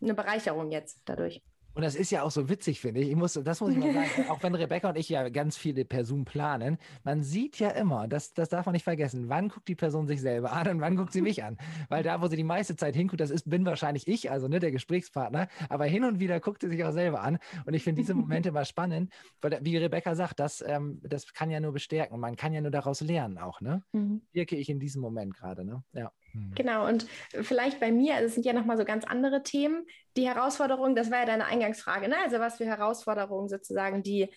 eine 0.01 0.15
Bereicherung 0.15 0.71
jetzt 0.71 1.03
dadurch. 1.07 1.43
Und 1.77 1.83
das 1.83 1.95
ist 1.95 2.11
ja 2.11 2.23
auch 2.23 2.31
so 2.31 2.49
witzig, 2.49 2.81
finde 2.81 3.03
ich. 3.03 3.11
ich 3.11 3.17
muss, 3.17 3.35
das 3.35 3.61
muss 3.61 3.71
ich 3.71 3.77
mal 3.77 3.93
sagen, 3.93 4.09
auch 4.31 4.43
wenn 4.43 4.55
Rebecca 4.55 4.89
und 4.89 4.97
ich 4.97 5.11
ja 5.11 5.29
ganz 5.29 5.59
viele 5.59 5.85
per 5.85 6.07
Zoom 6.07 6.25
planen, 6.25 6.79
man 7.05 7.23
sieht 7.23 7.59
ja 7.59 7.69
immer, 7.69 8.09
das, 8.09 8.33
das 8.33 8.49
darf 8.49 8.65
man 8.65 8.73
nicht 8.73 8.85
vergessen, 8.85 9.29
wann 9.29 9.51
guckt 9.51 9.69
die 9.69 9.75
Person 9.75 10.07
sich 10.07 10.23
selber 10.23 10.53
an 10.53 10.69
und 10.69 10.81
wann 10.81 10.97
guckt 10.97 11.13
sie 11.13 11.21
mich 11.21 11.45
an. 11.45 11.59
Weil 11.91 12.03
da, 12.03 12.23
wo 12.23 12.29
sie 12.29 12.37
die 12.37 12.45
meiste 12.45 12.77
Zeit 12.77 12.97
hinguckt, 12.97 13.21
das 13.21 13.29
ist, 13.29 13.51
bin 13.51 13.67
wahrscheinlich 13.67 14.09
ich, 14.09 14.31
also 14.31 14.49
ne, 14.49 14.59
der 14.59 14.71
Gesprächspartner, 14.71 15.49
aber 15.69 15.85
hin 15.85 16.05
und 16.05 16.19
wieder 16.19 16.41
guckt 16.41 16.63
sie 16.63 16.71
sich 16.71 16.83
auch 16.83 16.93
selber 16.93 17.21
an. 17.21 17.39
Und 17.67 17.75
ich 17.75 17.85
finde 17.85 18.01
diese 18.01 18.15
Momente 18.15 18.53
mal 18.53 18.65
spannend, 18.65 19.13
weil, 19.43 19.59
wie 19.61 19.77
Rebecca 19.77 20.15
sagt, 20.15 20.41
das, 20.41 20.65
ähm, 20.67 21.03
das 21.03 21.35
kann 21.35 21.51
ja 21.51 21.61
nur 21.61 21.75
bestärken. 21.75 22.19
Man 22.19 22.37
kann 22.37 22.55
ja 22.55 22.63
nur 22.63 22.71
daraus 22.71 23.03
lernen 23.03 23.37
auch, 23.37 23.61
ne? 23.61 23.83
Mhm. 23.93 24.23
Wirke 24.33 24.57
ich 24.57 24.71
in 24.71 24.81
diesem 24.81 25.03
Moment 25.03 25.35
gerade, 25.35 25.63
ne? 25.63 25.85
Ja. 25.93 26.11
Hm. 26.37 26.53
Genau, 26.55 26.87
und 26.87 27.07
vielleicht 27.43 27.81
bei 27.81 27.91
mir, 27.91 28.15
also 28.15 28.27
es 28.27 28.35
sind 28.35 28.47
ja 28.47 28.53
nochmal 28.53 28.77
so 28.77 28.85
ganz 28.85 29.05
andere 29.05 29.43
Themen. 29.43 29.87
Die 30.17 30.29
Herausforderung, 30.29 30.95
das 30.95 31.11
war 31.11 31.21
ja 31.21 31.27
deine 31.27 31.47
Eingangsfrage, 31.47 32.09
ne? 32.09 32.17
also 32.25 32.39
was 32.39 32.57
für 32.57 32.67
Herausforderungen 32.67 33.49
sozusagen 33.49 34.03
die 34.03 34.29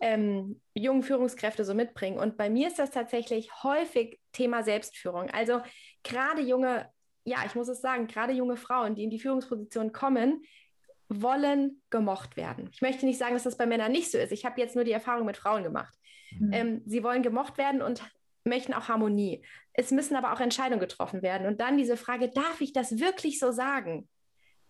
ähm, 0.00 0.60
jungen 0.74 1.02
Führungskräfte 1.02 1.64
so 1.64 1.74
mitbringen. 1.74 2.18
Und 2.18 2.36
bei 2.36 2.50
mir 2.50 2.68
ist 2.68 2.78
das 2.78 2.90
tatsächlich 2.90 3.50
häufig 3.62 4.20
Thema 4.32 4.62
Selbstführung. 4.62 5.30
Also 5.30 5.60
gerade 6.02 6.42
junge, 6.42 6.88
ja, 7.24 7.38
ich 7.46 7.54
muss 7.54 7.68
es 7.68 7.80
sagen, 7.80 8.06
gerade 8.06 8.32
junge 8.32 8.56
Frauen, 8.56 8.94
die 8.94 9.04
in 9.04 9.10
die 9.10 9.20
Führungsposition 9.20 9.92
kommen, 9.92 10.42
wollen 11.08 11.82
gemocht 11.90 12.36
werden. 12.36 12.68
Ich 12.72 12.82
möchte 12.82 13.04
nicht 13.04 13.18
sagen, 13.18 13.34
dass 13.34 13.42
das 13.42 13.56
bei 13.56 13.66
Männern 13.66 13.90
nicht 13.90 14.10
so 14.10 14.18
ist. 14.18 14.32
Ich 14.32 14.44
habe 14.44 14.60
jetzt 14.60 14.76
nur 14.76 14.84
die 14.84 14.92
Erfahrung 14.92 15.26
mit 15.26 15.36
Frauen 15.36 15.64
gemacht. 15.64 15.92
Mhm. 16.38 16.52
Ähm, 16.52 16.82
sie 16.86 17.02
wollen 17.02 17.22
gemocht 17.22 17.58
werden 17.58 17.82
und 17.82 18.02
möchten 18.44 18.74
auch 18.74 18.88
Harmonie. 18.88 19.44
Es 19.72 19.90
müssen 19.90 20.16
aber 20.16 20.32
auch 20.32 20.40
Entscheidungen 20.40 20.80
getroffen 20.80 21.22
werden. 21.22 21.46
Und 21.46 21.60
dann 21.60 21.76
diese 21.76 21.96
Frage, 21.96 22.28
darf 22.28 22.60
ich 22.60 22.72
das 22.72 22.98
wirklich 22.98 23.38
so 23.38 23.52
sagen? 23.52 24.08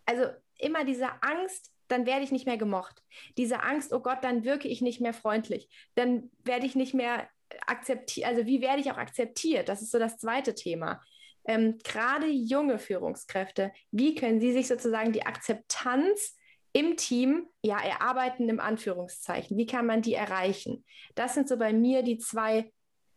Also 0.07 0.25
immer 0.59 0.85
diese 0.85 1.09
Angst, 1.23 1.73
dann 1.89 2.07
werde 2.07 2.25
ich 2.25 2.33
nicht 2.33 2.47
mehr 2.47 2.57
gemocht. 2.57 3.03
Diese 3.37 3.63
Angst, 3.63 3.93
oh 3.93 4.01
Gott, 4.01 4.19
dann 4.23 4.45
wirke 4.45 4.69
ich 4.69 4.81
nicht 4.81 5.01
mehr 5.01 5.15
freundlich. 5.15 5.69
Dann 5.95 6.31
werde 6.45 6.67
ich 6.67 6.75
nicht 6.75 6.95
mehr 6.95 7.29
akzeptiert. 7.67 8.29
Also 8.29 8.47
wie 8.47 8.61
werde 8.61 8.81
ich 8.81 8.91
auch 8.91 8.99
akzeptiert? 8.99 9.69
Das 9.69 9.83
ist 9.83 9.91
so 9.91 9.99
das 9.99 10.19
zweite 10.19 10.55
Thema. 10.55 11.01
Ähm, 11.45 11.79
Gerade 11.83 12.27
junge 12.27 12.79
Führungskräfte, 12.79 13.73
wie 13.91 14.15
können 14.15 14.41
sie 14.41 14.53
sich 14.53 14.69
sozusagen 14.69 15.13
die 15.13 15.27
Akzeptanz 15.27 16.37
im 16.73 16.97
Team 16.97 17.49
ja 17.63 17.81
erarbeiten, 17.81 18.49
im 18.49 18.61
Anführungszeichen? 18.61 19.57
Wie 19.57 19.67
kann 19.67 19.87
man 19.87 20.03
die 20.03 20.15
erreichen? 20.15 20.85
Das 21.15 21.35
sind 21.35 21.49
so 21.49 21.57
bei 21.57 21.73
mir 21.73 22.03
die 22.03 22.19
zwei 22.19 22.71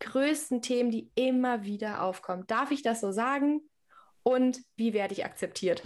größten 0.03 0.62
Themen, 0.62 0.91
die 0.91 1.12
immer 1.15 1.63
wieder 1.63 2.03
aufkommen. 2.03 2.45
Darf 2.48 2.72
ich 2.72 2.83
das 2.83 3.01
so 3.01 3.12
sagen? 3.12 3.62
Und 4.22 4.62
wie 4.75 4.93
werde 4.93 5.13
ich 5.13 5.25
akzeptiert? 5.25 5.83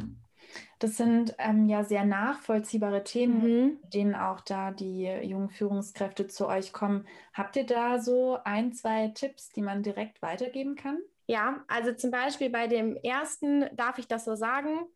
Das 0.79 0.95
sind 0.95 1.35
ähm, 1.39 1.67
ja 1.67 1.83
sehr 1.83 2.05
nachvollziehbare 2.05 3.03
Themen, 3.03 3.41
mhm. 3.41 3.79
denen 3.89 4.15
auch 4.15 4.41
da 4.41 4.71
die 4.71 5.05
jungen 5.23 5.49
Führungskräfte 5.49 6.27
zu 6.27 6.47
euch 6.47 6.71
kommen. 6.71 7.07
Habt 7.33 7.55
ihr 7.55 7.65
da 7.65 7.99
so 7.99 8.37
ein, 8.43 8.73
zwei 8.73 9.09
Tipps, 9.09 9.49
die 9.49 9.61
man 9.61 9.83
direkt 9.83 10.21
weitergeben 10.21 10.75
kann? 10.75 10.99
Ja, 11.25 11.63
also 11.67 11.93
zum 11.93 12.11
Beispiel 12.11 12.49
bei 12.49 12.67
dem 12.67 12.95
ersten, 12.97 13.65
darf 13.75 13.97
ich 13.97 14.07
das 14.07 14.25
so 14.25 14.35
sagen? 14.35 14.87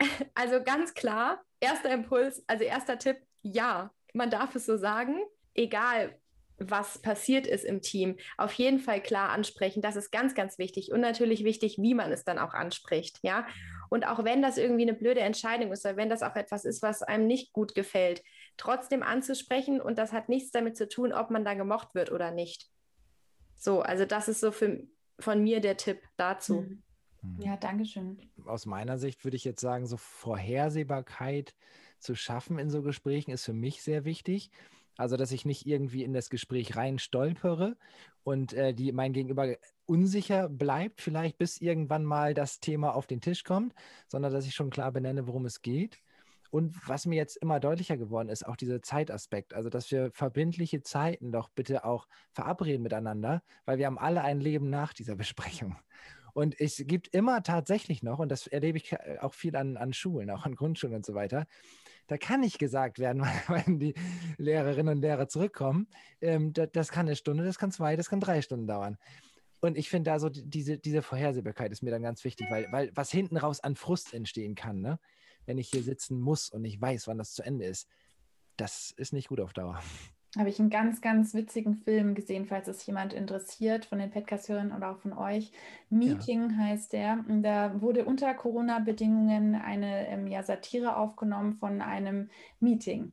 Also 0.34 0.62
ganz 0.62 0.94
klar, 0.94 1.42
erster 1.60 1.90
Impuls, 1.90 2.42
also 2.46 2.64
erster 2.64 2.98
Tipp, 2.98 3.18
ja, 3.42 3.90
man 4.14 4.30
darf 4.30 4.54
es 4.54 4.64
so 4.64 4.78
sagen, 4.78 5.18
egal 5.52 6.18
was 6.60 6.98
passiert 6.98 7.46
ist 7.46 7.64
im 7.64 7.80
Team, 7.80 8.16
auf 8.36 8.52
jeden 8.52 8.78
Fall 8.78 9.02
klar 9.02 9.30
ansprechen. 9.30 9.80
Das 9.80 9.96
ist 9.96 10.10
ganz, 10.10 10.34
ganz 10.34 10.58
wichtig. 10.58 10.92
Und 10.92 11.00
natürlich 11.00 11.42
wichtig, 11.42 11.78
wie 11.78 11.94
man 11.94 12.12
es 12.12 12.24
dann 12.24 12.38
auch 12.38 12.52
anspricht. 12.52 13.18
Ja. 13.22 13.46
Und 13.88 14.06
auch 14.06 14.24
wenn 14.24 14.42
das 14.42 14.58
irgendwie 14.58 14.82
eine 14.82 14.94
blöde 14.94 15.20
Entscheidung 15.20 15.72
ist 15.72 15.84
oder 15.84 15.96
wenn 15.96 16.10
das 16.10 16.22
auch 16.22 16.36
etwas 16.36 16.64
ist, 16.64 16.82
was 16.82 17.02
einem 17.02 17.26
nicht 17.26 17.52
gut 17.52 17.74
gefällt, 17.74 18.22
trotzdem 18.58 19.02
anzusprechen. 19.02 19.80
Und 19.80 19.98
das 19.98 20.12
hat 20.12 20.28
nichts 20.28 20.50
damit 20.50 20.76
zu 20.76 20.86
tun, 20.86 21.12
ob 21.12 21.30
man 21.30 21.44
da 21.44 21.54
gemocht 21.54 21.94
wird 21.94 22.12
oder 22.12 22.30
nicht. 22.30 22.68
So, 23.56 23.80
also 23.80 24.04
das 24.04 24.28
ist 24.28 24.40
so 24.40 24.52
für, 24.52 24.82
von 25.18 25.42
mir 25.42 25.60
der 25.60 25.78
Tipp 25.78 26.02
dazu. 26.18 26.62
Mhm. 26.62 26.82
mhm. 27.22 27.42
Ja, 27.42 27.56
danke 27.56 27.86
schön. 27.86 28.18
Aus 28.44 28.66
meiner 28.66 28.98
Sicht 28.98 29.24
würde 29.24 29.36
ich 29.36 29.44
jetzt 29.44 29.60
sagen, 29.60 29.86
so 29.86 29.96
Vorhersehbarkeit 29.96 31.54
zu 31.98 32.14
schaffen 32.14 32.58
in 32.58 32.70
so 32.70 32.82
Gesprächen 32.82 33.30
ist 33.30 33.44
für 33.44 33.52
mich 33.54 33.82
sehr 33.82 34.04
wichtig. 34.04 34.50
Also, 35.00 35.16
dass 35.16 35.32
ich 35.32 35.46
nicht 35.46 35.66
irgendwie 35.66 36.04
in 36.04 36.12
das 36.12 36.28
Gespräch 36.28 36.76
rein 36.76 36.98
stolpere 36.98 37.78
und 38.22 38.52
äh, 38.52 38.74
die 38.74 38.92
mein 38.92 39.14
Gegenüber 39.14 39.56
unsicher 39.86 40.50
bleibt, 40.50 41.00
vielleicht 41.00 41.38
bis 41.38 41.58
irgendwann 41.58 42.04
mal 42.04 42.34
das 42.34 42.60
Thema 42.60 42.94
auf 42.94 43.06
den 43.06 43.22
Tisch 43.22 43.42
kommt, 43.42 43.74
sondern 44.08 44.30
dass 44.30 44.46
ich 44.46 44.54
schon 44.54 44.68
klar 44.68 44.92
benenne, 44.92 45.26
worum 45.26 45.46
es 45.46 45.62
geht. 45.62 45.98
Und 46.50 46.76
was 46.86 47.06
mir 47.06 47.14
jetzt 47.16 47.36
immer 47.36 47.60
deutlicher 47.60 47.96
geworden 47.96 48.28
ist, 48.28 48.46
auch 48.46 48.56
dieser 48.56 48.82
Zeitaspekt. 48.82 49.54
Also, 49.54 49.70
dass 49.70 49.90
wir 49.90 50.10
verbindliche 50.12 50.82
Zeiten 50.82 51.32
doch 51.32 51.48
bitte 51.48 51.86
auch 51.86 52.06
verabreden 52.32 52.82
miteinander, 52.82 53.42
weil 53.64 53.78
wir 53.78 53.86
haben 53.86 53.98
alle 53.98 54.20
ein 54.20 54.38
Leben 54.38 54.68
nach 54.68 54.92
dieser 54.92 55.14
Besprechung. 55.16 55.76
Und 56.34 56.60
es 56.60 56.76
gibt 56.86 57.08
immer 57.08 57.42
tatsächlich 57.42 58.02
noch, 58.02 58.18
und 58.18 58.28
das 58.28 58.46
erlebe 58.46 58.76
ich 58.76 58.94
auch 59.20 59.32
viel 59.32 59.56
an, 59.56 59.78
an 59.78 59.94
Schulen, 59.94 60.30
auch 60.30 60.44
an 60.44 60.54
Grundschulen 60.54 60.96
und 60.96 61.06
so 61.06 61.14
weiter, 61.14 61.46
da 62.10 62.18
kann 62.18 62.40
nicht 62.40 62.58
gesagt 62.58 62.98
werden, 62.98 63.22
wenn 63.48 63.78
die 63.78 63.94
Lehrerinnen 64.36 64.96
und 64.96 65.00
Lehrer 65.00 65.28
zurückkommen, 65.28 65.86
ähm, 66.20 66.52
das, 66.52 66.68
das, 66.72 66.90
kann 66.90 67.06
eine 67.06 67.14
Stunde, 67.14 67.44
das 67.44 67.56
kann 67.56 67.70
zwei, 67.70 67.94
das 67.94 68.10
kann 68.10 68.18
drei 68.18 68.42
Stunden 68.42 68.66
dauern. 68.66 68.98
Und 69.60 69.78
ich 69.78 69.88
finde 69.88 70.10
da 70.10 70.18
so 70.18 70.28
diese, 70.28 70.78
diese 70.78 71.02
Vorhersehbarkeit 71.02 71.70
ist 71.70 71.82
mir 71.82 71.90
dann 71.90 72.02
ganz 72.02 72.24
wichtig, 72.24 72.48
weil, 72.50 72.66
weil 72.72 72.90
was 72.96 73.12
hinten 73.12 73.36
raus 73.36 73.60
an 73.60 73.76
Frust 73.76 74.12
entstehen 74.12 74.56
kann, 74.56 74.80
ne? 74.80 74.98
wenn 75.46 75.58
ich 75.58 75.68
hier 75.70 75.84
sitzen 75.84 76.18
muss 76.18 76.48
und 76.50 76.64
ich 76.64 76.80
weiß, 76.80 77.06
wann 77.06 77.18
das 77.18 77.32
zu 77.32 77.42
Ende 77.42 77.66
ist, 77.66 77.86
das 78.56 78.92
ist 78.96 79.12
nicht 79.12 79.28
gut 79.28 79.40
auf 79.40 79.52
Dauer 79.52 79.80
habe 80.38 80.48
ich 80.48 80.60
einen 80.60 80.70
ganz, 80.70 81.00
ganz 81.00 81.34
witzigen 81.34 81.74
Film 81.74 82.14
gesehen, 82.14 82.46
falls 82.46 82.68
es 82.68 82.86
jemand 82.86 83.12
interessiert, 83.12 83.86
von 83.86 83.98
den 83.98 84.10
Podcast-Hörern 84.10 84.72
oder 84.72 84.92
auch 84.92 84.98
von 84.98 85.12
euch. 85.12 85.50
Meeting 85.88 86.50
ja. 86.50 86.56
heißt 86.56 86.92
der. 86.92 87.24
Da 87.28 87.80
wurde 87.80 88.04
unter 88.04 88.32
Corona-Bedingungen 88.34 89.56
eine 89.56 90.06
ähm, 90.08 90.28
ja, 90.28 90.42
Satire 90.44 90.96
aufgenommen 90.96 91.54
von 91.54 91.82
einem 91.82 92.30
Meeting 92.60 93.12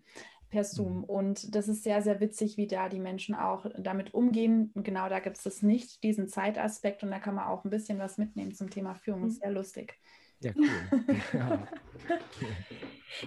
per 0.49 0.63
Zoom. 0.63 0.99
Mhm. 0.99 1.03
Und 1.05 1.55
das 1.55 1.67
ist 1.67 1.83
sehr, 1.83 2.03
sehr 2.03 2.19
witzig, 2.19 2.57
wie 2.57 2.67
da 2.67 2.87
die 2.87 2.99
Menschen 2.99 3.33
auch 3.33 3.65
damit 3.77 4.13
umgehen. 4.13 4.71
Und 4.75 4.83
genau 4.83 5.09
da 5.09 5.19
gibt 5.19 5.37
es 5.37 5.43
das 5.43 5.63
nicht, 5.63 6.03
diesen 6.03 6.27
Zeitaspekt. 6.27 7.03
Und 7.03 7.09
da 7.09 7.19
kann 7.19 7.35
man 7.35 7.47
auch 7.47 7.65
ein 7.65 7.71
bisschen 7.71 7.97
was 7.97 8.19
mitnehmen 8.19 8.53
zum 8.53 8.69
Thema 8.69 8.93
Führung. 8.93 9.23
Mhm. 9.23 9.29
Sehr 9.31 9.51
lustig. 9.51 9.99
Ja, 10.39 10.51
cool. 10.55 10.69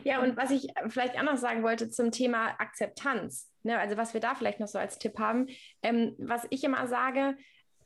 ja. 0.04 0.22
und 0.22 0.36
was 0.36 0.50
ich 0.50 0.68
vielleicht 0.88 1.18
auch 1.18 1.22
noch 1.22 1.36
sagen 1.36 1.62
wollte 1.62 1.90
zum 1.90 2.12
Thema 2.12 2.54
Akzeptanz, 2.58 3.50
ne, 3.62 3.78
also 3.78 3.96
was 3.96 4.14
wir 4.14 4.20
da 4.20 4.34
vielleicht 4.34 4.60
noch 4.60 4.68
so 4.68 4.78
als 4.78 4.98
Tipp 4.98 5.18
haben, 5.18 5.48
ähm, 5.82 6.14
was 6.18 6.46
ich 6.50 6.62
immer 6.64 6.86
sage, 6.86 7.36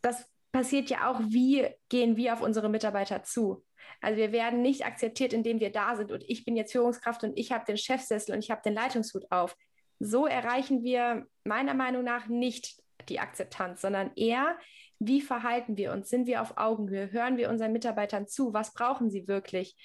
das 0.02 0.28
passiert 0.52 0.90
ja 0.90 1.11
auch, 1.11 1.21
wie 1.21 1.66
gehen 1.88 2.16
wir 2.16 2.35
auf 2.35 2.40
unsere 2.40 2.69
Mitarbeiter 2.69 3.23
zu? 3.23 3.64
Also 4.00 4.19
wir 4.19 4.33
werden 4.33 4.62
nicht 4.62 4.85
akzeptiert, 4.85 5.33
indem 5.33 5.61
wir 5.61 5.73
da 5.73 5.97
sind 5.97 6.12
und 6.12 6.25
ich 6.28 6.45
bin 6.45 6.57
jetzt 6.57 6.73
Führungskraft 6.73 7.25
und 7.25 7.38
ich 7.38 7.52
habe 7.52 7.64
den 7.64 7.76
Chefsessel 7.76 8.35
und 8.35 8.45
ich 8.45 8.50
habe 8.50 8.62
den 8.62 8.75
Leitungshut 8.75 9.31
auf. 9.31 9.57
So 9.99 10.26
erreichen 10.26 10.83
wir 10.83 11.26
meiner 11.45 11.75
Meinung 11.75 12.04
nach 12.04 12.26
nicht 12.26 12.83
die 13.09 13.21
Akzeptanz, 13.21 13.81
sondern 13.81 14.12
eher, 14.16 14.59
wie 14.99 15.21
verhalten 15.21 15.77
wir 15.77 15.93
uns? 15.93 16.09
Sind 16.09 16.27
wir 16.27 16.43
auf 16.43 16.57
Augenhöhe? 16.57 17.11
Hören 17.13 17.37
wir 17.37 17.51
unseren 17.51 17.73
Mitarbeitern 17.73 18.27
zu? 18.27 18.53
Was 18.53 18.73
brauchen 18.73 19.11
sie 19.11 19.29
wirklich? 19.29 19.77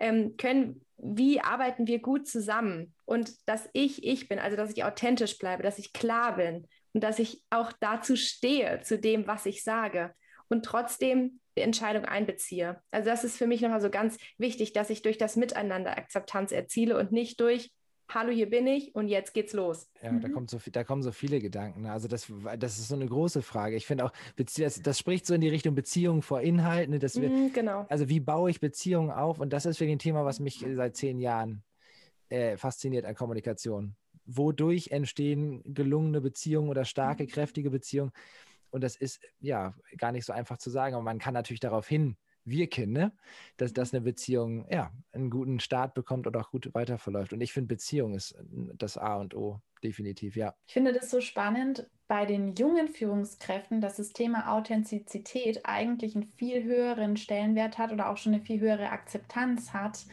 Ähm, 0.00 0.36
können, 0.36 0.84
wie 0.96 1.40
arbeiten 1.40 1.86
wir 1.86 2.00
gut 2.00 2.26
zusammen? 2.26 2.94
Und 3.04 3.32
dass 3.48 3.68
ich 3.72 4.04
ich 4.04 4.28
bin, 4.28 4.38
also 4.38 4.56
dass 4.56 4.72
ich 4.72 4.84
authentisch 4.84 5.38
bleibe, 5.38 5.62
dass 5.62 5.78
ich 5.78 5.92
klar 5.92 6.36
bin 6.36 6.66
und 6.92 7.02
dass 7.02 7.18
ich 7.18 7.42
auch 7.50 7.72
dazu 7.80 8.16
stehe, 8.16 8.80
zu 8.82 8.98
dem, 8.98 9.26
was 9.26 9.46
ich 9.46 9.62
sage 9.62 10.14
und 10.48 10.64
trotzdem 10.64 11.40
die 11.56 11.62
Entscheidung 11.62 12.04
einbeziehe. 12.04 12.80
Also 12.90 13.08
das 13.08 13.24
ist 13.24 13.36
für 13.36 13.46
mich 13.46 13.60
nochmal 13.60 13.80
so 13.80 13.90
ganz 13.90 14.18
wichtig, 14.38 14.72
dass 14.72 14.90
ich 14.90 15.02
durch 15.02 15.18
das 15.18 15.36
Miteinander 15.36 15.96
Akzeptanz 15.96 16.52
erziele 16.52 16.98
und 16.98 17.12
nicht 17.12 17.40
durch 17.40 17.70
hallo, 18.08 18.30
hier 18.30 18.48
bin 18.48 18.66
ich 18.66 18.94
und 18.94 19.08
jetzt 19.08 19.34
geht's 19.34 19.52
los. 19.52 19.88
Ja, 20.02 20.12
mhm. 20.12 20.20
da, 20.20 20.28
kommt 20.28 20.50
so, 20.50 20.58
da 20.72 20.84
kommen 20.84 21.02
so 21.02 21.12
viele 21.12 21.40
Gedanken. 21.40 21.82
Ne? 21.82 21.92
Also 21.92 22.08
das, 22.08 22.30
das 22.58 22.78
ist 22.78 22.88
so 22.88 22.94
eine 22.94 23.06
große 23.06 23.42
Frage. 23.42 23.76
Ich 23.76 23.86
finde 23.86 24.04
auch, 24.04 24.12
das, 24.36 24.80
das 24.82 24.98
spricht 24.98 25.26
so 25.26 25.34
in 25.34 25.40
die 25.40 25.48
Richtung 25.48 25.74
Beziehung 25.74 26.22
vor 26.22 26.40
Inhalt. 26.40 26.90
Ne? 26.90 26.98
Dass 26.98 27.20
wir, 27.20 27.28
mhm, 27.28 27.52
genau. 27.52 27.86
Also 27.88 28.08
wie 28.08 28.20
baue 28.20 28.50
ich 28.50 28.60
Beziehungen 28.60 29.10
auf? 29.10 29.40
Und 29.40 29.52
das 29.52 29.66
ist 29.66 29.80
wirklich 29.80 29.96
ein 29.96 30.00
Thema, 30.00 30.24
was 30.24 30.40
mich 30.40 30.64
seit 30.74 30.96
zehn 30.96 31.18
Jahren 31.18 31.62
äh, 32.28 32.56
fasziniert 32.56 33.04
an 33.04 33.14
Kommunikation. 33.14 33.96
Wodurch 34.26 34.88
entstehen 34.88 35.62
gelungene 35.74 36.20
Beziehungen 36.20 36.70
oder 36.70 36.84
starke, 36.84 37.24
mhm. 37.24 37.28
kräftige 37.28 37.70
Beziehungen? 37.70 38.12
Und 38.70 38.82
das 38.82 38.96
ist 38.96 39.20
ja 39.40 39.74
gar 39.98 40.10
nicht 40.12 40.24
so 40.24 40.32
einfach 40.32 40.58
zu 40.58 40.68
sagen, 40.70 40.94
aber 40.94 41.04
man 41.04 41.18
kann 41.18 41.34
natürlich 41.34 41.60
darauf 41.60 41.86
hin 41.86 42.16
wirken, 42.44 42.92
ne? 42.92 43.12
dass, 43.56 43.72
dass 43.72 43.92
eine 43.92 44.02
Beziehung 44.02 44.66
ja, 44.70 44.92
einen 45.12 45.30
guten 45.30 45.60
Start 45.60 45.94
bekommt 45.94 46.26
oder 46.26 46.40
auch 46.40 46.50
gut 46.50 46.72
weiterverläuft. 46.74 47.32
Und 47.32 47.40
ich 47.40 47.52
finde, 47.52 47.68
Beziehung 47.68 48.14
ist 48.14 48.36
das 48.76 48.98
A 48.98 49.16
und 49.16 49.34
O, 49.34 49.60
definitiv, 49.82 50.36
ja. 50.36 50.54
Ich 50.66 50.72
finde 50.74 50.92
das 50.92 51.10
so 51.10 51.20
spannend 51.20 51.88
bei 52.06 52.26
den 52.26 52.54
jungen 52.54 52.88
Führungskräften, 52.88 53.80
dass 53.80 53.96
das 53.96 54.12
Thema 54.12 54.52
Authentizität 54.52 55.60
eigentlich 55.64 56.14
einen 56.14 56.24
viel 56.24 56.62
höheren 56.62 57.16
Stellenwert 57.16 57.78
hat 57.78 57.92
oder 57.92 58.10
auch 58.10 58.16
schon 58.16 58.34
eine 58.34 58.42
viel 58.42 58.60
höhere 58.60 58.90
Akzeptanz 58.90 59.72
hat 59.72 60.04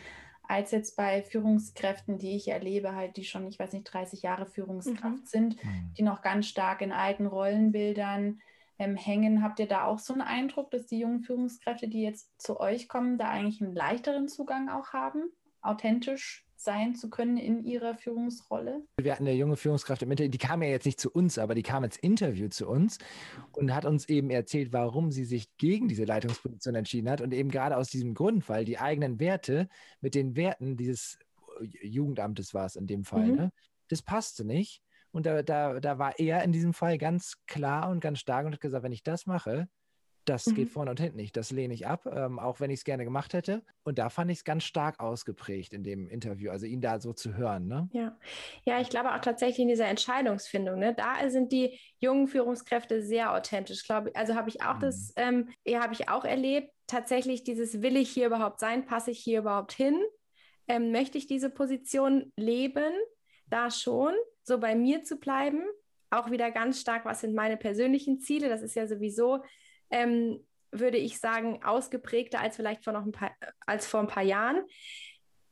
als 0.52 0.72
jetzt 0.72 0.98
bei 0.98 1.24
Führungskräften, 1.24 2.18
die 2.18 2.36
ich 2.36 2.50
erlebe, 2.50 2.94
halt, 2.94 3.16
die 3.16 3.24
schon, 3.24 3.48
ich 3.48 3.58
weiß 3.58 3.72
nicht, 3.72 3.86
30 3.86 4.22
Jahre 4.22 4.46
Führungskraft 4.46 5.24
mhm. 5.24 5.26
sind, 5.26 5.64
mhm. 5.64 5.94
die 5.98 6.04
noch 6.04 6.22
ganz 6.22 6.48
stark 6.48 6.82
in 6.82 6.92
alten 6.92 7.26
Rollenbildern 7.26 8.42
hängen. 8.82 9.44
Habt 9.44 9.60
ihr 9.60 9.68
da 9.68 9.86
auch 9.86 10.00
so 10.00 10.14
einen 10.14 10.22
Eindruck, 10.22 10.72
dass 10.72 10.88
die 10.88 11.00
jungen 11.00 11.22
Führungskräfte, 11.22 11.88
die 11.88 12.02
jetzt 12.02 12.30
zu 12.42 12.60
euch 12.60 12.88
kommen, 12.88 13.18
da 13.18 13.30
eigentlich 13.30 13.62
einen 13.62 13.76
leichteren 13.76 14.28
Zugang 14.28 14.70
auch 14.70 14.94
haben, 14.94 15.32
authentisch 15.62 16.46
sein 16.56 16.96
zu 16.96 17.10
können 17.10 17.38
in 17.38 17.64
ihrer 17.64 17.96
Führungsrolle? 17.96 18.84
Wir 19.00 19.12
hatten 19.14 19.28
eine 19.28 19.36
junge 19.36 19.58
Führungskraft 19.58 20.04
im 20.04 20.12
Interview, 20.12 20.30
die 20.30 20.38
kam 20.38 20.62
ja 20.62 20.70
jetzt 20.70 20.86
nicht 20.86 21.00
zu 21.00 21.12
uns, 21.12 21.38
aber 21.38 21.56
die 21.56 21.64
kam 21.64 21.84
ins 21.84 21.98
Interview 21.98 22.50
zu 22.50 22.68
uns 22.68 22.98
und 23.54 23.74
hat 23.74 23.86
uns 23.86 24.08
eben 24.10 24.30
erzählt, 24.30 24.72
warum 24.72 25.12
sie 25.12 25.26
sich 25.26 25.48
gegen 25.58 25.88
diese 25.88 26.06
Leitungsposition 26.06 26.76
entschieden 26.76 27.10
hat 27.10 27.22
und 27.22 27.34
eben 27.34 27.50
gerade 27.50 27.78
aus 27.78 27.90
diesem 27.90 28.14
Grund, 28.14 28.48
weil 28.48 28.66
die 28.66 28.80
eigenen 28.80 29.20
Werte 29.20 29.70
mit 30.02 30.14
den 30.14 30.36
Werten 30.36 30.78
dieses 30.78 31.18
Jugendamtes 31.82 32.54
war 32.54 32.66
es 32.66 32.76
in 32.76 32.88
dem 32.88 33.04
Fall, 33.04 33.28
mhm. 33.28 33.36
ne? 33.36 33.52
das 33.88 34.02
passte 34.02 34.46
nicht 34.46 34.82
und 35.12 35.26
da, 35.26 35.44
da, 35.44 35.80
da 35.80 35.98
war 35.98 36.18
er 36.20 36.44
in 36.44 36.52
diesem 36.52 36.74
Fall 36.74 36.98
ganz 36.98 37.38
klar 37.48 37.90
und 37.90 38.00
ganz 38.00 38.20
stark 38.20 38.46
und 38.46 38.54
hat 38.54 38.62
gesagt, 38.62 38.84
wenn 38.84 38.92
ich 38.92 39.04
das 39.04 39.26
mache, 39.26 39.68
das 40.26 40.46
mhm. 40.46 40.56
geht 40.56 40.70
vorne 40.70 40.92
und 40.92 41.00
hinten 41.00 41.18
nicht. 41.18 41.36
Das 41.36 41.52
lehne 41.52 41.74
ich 41.74 41.88
ab, 41.88 42.06
ähm, 42.06 42.40
auch 42.40 42.60
wenn 42.60 42.70
ich 42.70 42.80
es 42.80 42.84
gerne 42.84 43.04
gemacht 43.04 43.34
hätte. 43.34 43.64
Und 43.84 43.98
da 43.98 44.10
fand 44.10 44.32
ich 44.32 44.40
es 44.40 44.44
ganz 44.44 44.64
stark 44.64 45.00
ausgeprägt 45.00 45.74
in 45.74 45.84
dem 45.84 46.08
Interview, 46.08 46.52
also 46.52 46.66
ihn 46.66 46.82
da 46.82 47.00
so 47.00 47.14
zu 47.14 47.36
hören. 47.36 47.68
Ne? 47.68 47.90
Ja. 47.92 48.18
ja, 48.66 48.80
ich 48.80 48.90
glaube 48.90 49.14
auch 49.14 49.20
tatsächlich 49.20 49.60
in 49.60 49.68
dieser 49.68 49.88
Entscheidungsfindung. 49.88 50.80
Ne? 50.80 50.94
Da 50.94 51.30
sind 51.30 51.52
die 51.52 51.80
jungen 52.00 52.28
Führungskräfte 52.28 53.02
sehr 53.02 53.34
authentisch. 53.34 53.84
Glaube, 53.84 54.12
also 54.14 54.36
habe 54.36 54.50
ich 54.50 54.62
auch 54.62 54.76
mhm. 54.76 54.82
das, 54.82 55.14
ähm, 55.16 55.50
ja, 55.66 55.82
habe 55.82 55.94
ich 55.94 56.10
auch 56.10 56.26
erlebt. 56.26 56.72
Tatsächlich 56.88 57.44
dieses, 57.44 57.82
will 57.82 57.96
ich 57.96 58.10
hier 58.10 58.28
überhaupt 58.28 58.60
sein? 58.60 58.86
Passe 58.86 59.12
ich 59.12 59.20
hier 59.20 59.40
überhaupt 59.40 59.72
hin? 59.72 60.00
Ähm, 60.68 60.92
möchte 60.92 61.18
ich 61.18 61.26
diese 61.26 61.50
Position 61.50 62.32
leben? 62.36 62.94
Da 63.48 63.72
schon 63.72 64.14
so 64.44 64.60
bei 64.60 64.76
mir 64.76 65.04
zu 65.04 65.18
bleiben. 65.18 65.64
Auch 66.10 66.30
wieder 66.30 66.52
ganz 66.52 66.82
stark, 66.82 67.06
was 67.06 67.22
sind 67.22 67.34
meine 67.34 67.58
persönlichen 67.58 68.20
Ziele? 68.20 68.50
Das 68.50 68.62
ist 68.62 68.76
ja 68.76 68.88
sowieso, 68.88 69.44
ähm, 69.90 70.46
würde 70.72 70.98
ich 70.98 71.20
sagen, 71.20 71.64
ausgeprägter 71.64 72.40
als 72.40 72.56
vielleicht 72.56 72.84
vor 72.84 72.94
noch 72.94 73.06
ein 73.06 73.12
paar, 73.12 73.32
als 73.66 73.88
vor 73.88 74.00
ein 74.00 74.08
paar 74.08 74.24
Jahren. 74.24 74.64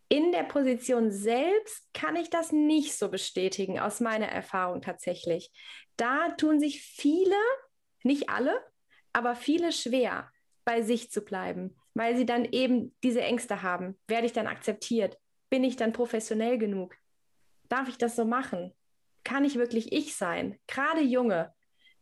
In 0.10 0.32
der 0.32 0.44
Position 0.44 1.12
selbst 1.12 1.88
kann 1.94 2.16
ich 2.16 2.30
das 2.30 2.52
nicht 2.52 2.98
so 2.98 3.10
bestätigen, 3.10 3.80
aus 3.80 4.00
meiner 4.00 4.28
Erfahrung 4.28 4.82
tatsächlich. 4.82 5.52
Da 5.98 6.30
tun 6.32 6.60
sich 6.60 6.82
viele, 6.82 7.36
nicht 8.04 8.30
alle, 8.30 8.60
aber 9.14 9.36
viele 9.36 9.72
schwer, 9.72 10.32
bei 10.66 10.82
sich 10.82 11.12
zu 11.12 11.22
bleiben, 11.22 11.76
weil 11.94 12.16
sie 12.18 12.26
dann 12.26 12.46
eben 12.46 12.96
diese 13.04 13.22
Ängste 13.22 13.62
haben. 13.62 14.00
Werde 14.08 14.26
ich 14.26 14.34
dann 14.34 14.48
akzeptiert? 14.48 15.18
Bin 15.50 15.64
ich 15.64 15.76
dann 15.76 15.94
professionell 15.94 16.58
genug? 16.58 16.96
Darf 17.70 17.88
ich 17.88 17.98
das 17.98 18.16
so 18.16 18.26
machen? 18.26 18.74
Kann 19.24 19.46
ich 19.46 19.56
wirklich 19.56 19.92
ich 19.92 20.16
sein? 20.16 20.58
Gerade 20.68 21.02
junge, 21.02 21.54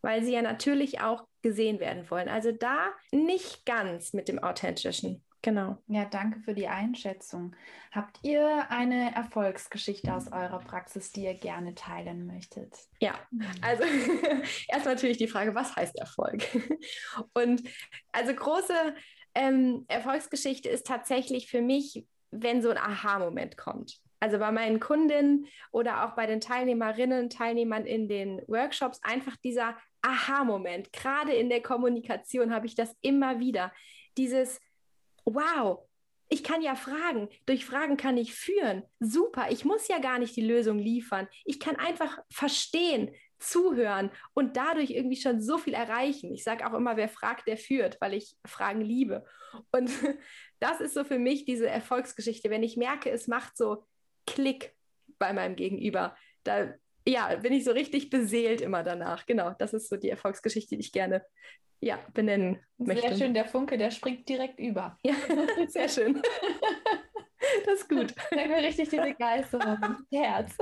weil 0.01 0.23
sie 0.23 0.33
ja 0.33 0.41
natürlich 0.41 1.01
auch 1.01 1.27
gesehen 1.41 1.79
werden 1.79 2.09
wollen. 2.09 2.29
Also 2.29 2.51
da 2.51 2.89
nicht 3.11 3.65
ganz 3.65 4.13
mit 4.13 4.27
dem 4.27 4.39
Authentischen 4.39 5.23
Genau. 5.47 5.77
Ja, 5.87 6.05
danke 6.05 6.39
für 6.41 6.53
die 6.53 6.67
Einschätzung. 6.67 7.55
Habt 7.91 8.19
ihr 8.23 8.69
eine 8.69 9.15
Erfolgsgeschichte 9.15 10.13
aus 10.13 10.31
eurer 10.31 10.59
Praxis, 10.59 11.11
die 11.11 11.23
ihr 11.23 11.35
gerne 11.35 11.75
teilen 11.75 12.25
möchtet? 12.25 12.75
Ja, 12.99 13.13
also 13.61 13.83
erstmal 14.67 14.95
natürlich 14.95 15.17
die 15.17 15.27
Frage, 15.27 15.55
was 15.55 15.75
heißt 15.75 15.97
Erfolg? 15.99 16.43
Und 17.33 17.63
also 18.11 18.33
große 18.33 18.73
ähm, 19.35 19.85
Erfolgsgeschichte 19.87 20.69
ist 20.69 20.87
tatsächlich 20.87 21.49
für 21.49 21.61
mich, 21.61 22.05
wenn 22.31 22.61
so 22.61 22.69
ein 22.69 22.77
Aha-Moment 22.77 23.57
kommt. 23.57 24.01
Also 24.19 24.39
bei 24.39 24.51
meinen 24.51 24.79
Kundinnen 24.79 25.47
oder 25.71 26.05
auch 26.05 26.15
bei 26.15 26.25
den 26.25 26.41
Teilnehmerinnen, 26.41 27.29
Teilnehmern 27.29 27.85
in 27.85 28.07
den 28.07 28.41
Workshops, 28.47 28.99
einfach 29.03 29.35
dieser 29.37 29.77
Aha-Moment. 30.01 30.91
Gerade 30.91 31.33
in 31.33 31.49
der 31.49 31.61
Kommunikation 31.61 32.53
habe 32.53 32.65
ich 32.65 32.75
das 32.75 32.95
immer 33.01 33.39
wieder. 33.39 33.71
Dieses, 34.17 34.59
wow, 35.25 35.87
ich 36.29 36.43
kann 36.43 36.61
ja 36.61 36.75
fragen. 36.75 37.29
Durch 37.45 37.65
Fragen 37.65 37.97
kann 37.97 38.17
ich 38.17 38.33
führen. 38.33 38.83
Super, 38.99 39.47
ich 39.51 39.65
muss 39.65 39.87
ja 39.87 39.99
gar 39.99 40.19
nicht 40.19 40.35
die 40.35 40.45
Lösung 40.45 40.79
liefern. 40.79 41.27
Ich 41.45 41.59
kann 41.59 41.75
einfach 41.75 42.17
verstehen, 42.31 43.11
zuhören 43.39 44.11
und 44.33 44.57
dadurch 44.57 44.91
irgendwie 44.91 45.15
schon 45.15 45.41
so 45.41 45.57
viel 45.57 45.73
erreichen. 45.73 46.33
Ich 46.33 46.43
sage 46.43 46.65
auch 46.67 46.73
immer, 46.73 46.97
wer 46.97 47.09
fragt, 47.09 47.47
der 47.47 47.57
führt, 47.57 47.99
weil 48.01 48.13
ich 48.13 48.35
Fragen 48.45 48.81
liebe. 48.81 49.25
Und 49.71 49.91
das 50.59 50.81
ist 50.81 50.93
so 50.93 51.03
für 51.03 51.19
mich 51.19 51.45
diese 51.45 51.67
Erfolgsgeschichte, 51.67 52.49
wenn 52.49 52.63
ich 52.63 52.77
merke, 52.77 53.11
es 53.11 53.27
macht 53.27 53.55
so 53.57 53.85
Klick 54.27 54.75
bei 55.17 55.33
meinem 55.33 55.55
Gegenüber. 55.55 56.15
Da 56.43 56.73
ja, 57.07 57.35
bin 57.35 57.53
ich 57.53 57.63
so 57.63 57.71
richtig 57.71 58.09
beseelt 58.09 58.61
immer 58.61 58.83
danach. 58.83 59.25
Genau, 59.25 59.53
das 59.57 59.73
ist 59.73 59.89
so 59.89 59.95
die 59.95 60.09
Erfolgsgeschichte, 60.09 60.75
die 60.75 60.81
ich 60.81 60.91
gerne 60.91 61.23
ja, 61.79 61.99
benennen 62.13 62.59
möchte. 62.77 63.07
Sehr 63.09 63.17
schön, 63.17 63.33
der 63.33 63.45
Funke, 63.45 63.77
der 63.77 63.91
springt 63.91 64.27
direkt 64.27 64.59
über. 64.59 64.97
Ja, 65.03 65.15
sehr 65.67 65.89
schön. 65.89 66.21
Das 67.65 67.81
ist 67.81 67.89
gut. 67.89 68.13
Da 68.31 68.47
mir 68.47 68.57
richtig 68.57 68.89
die 68.89 68.97
Begeisterung 68.97 69.77
Herz. 70.11 70.55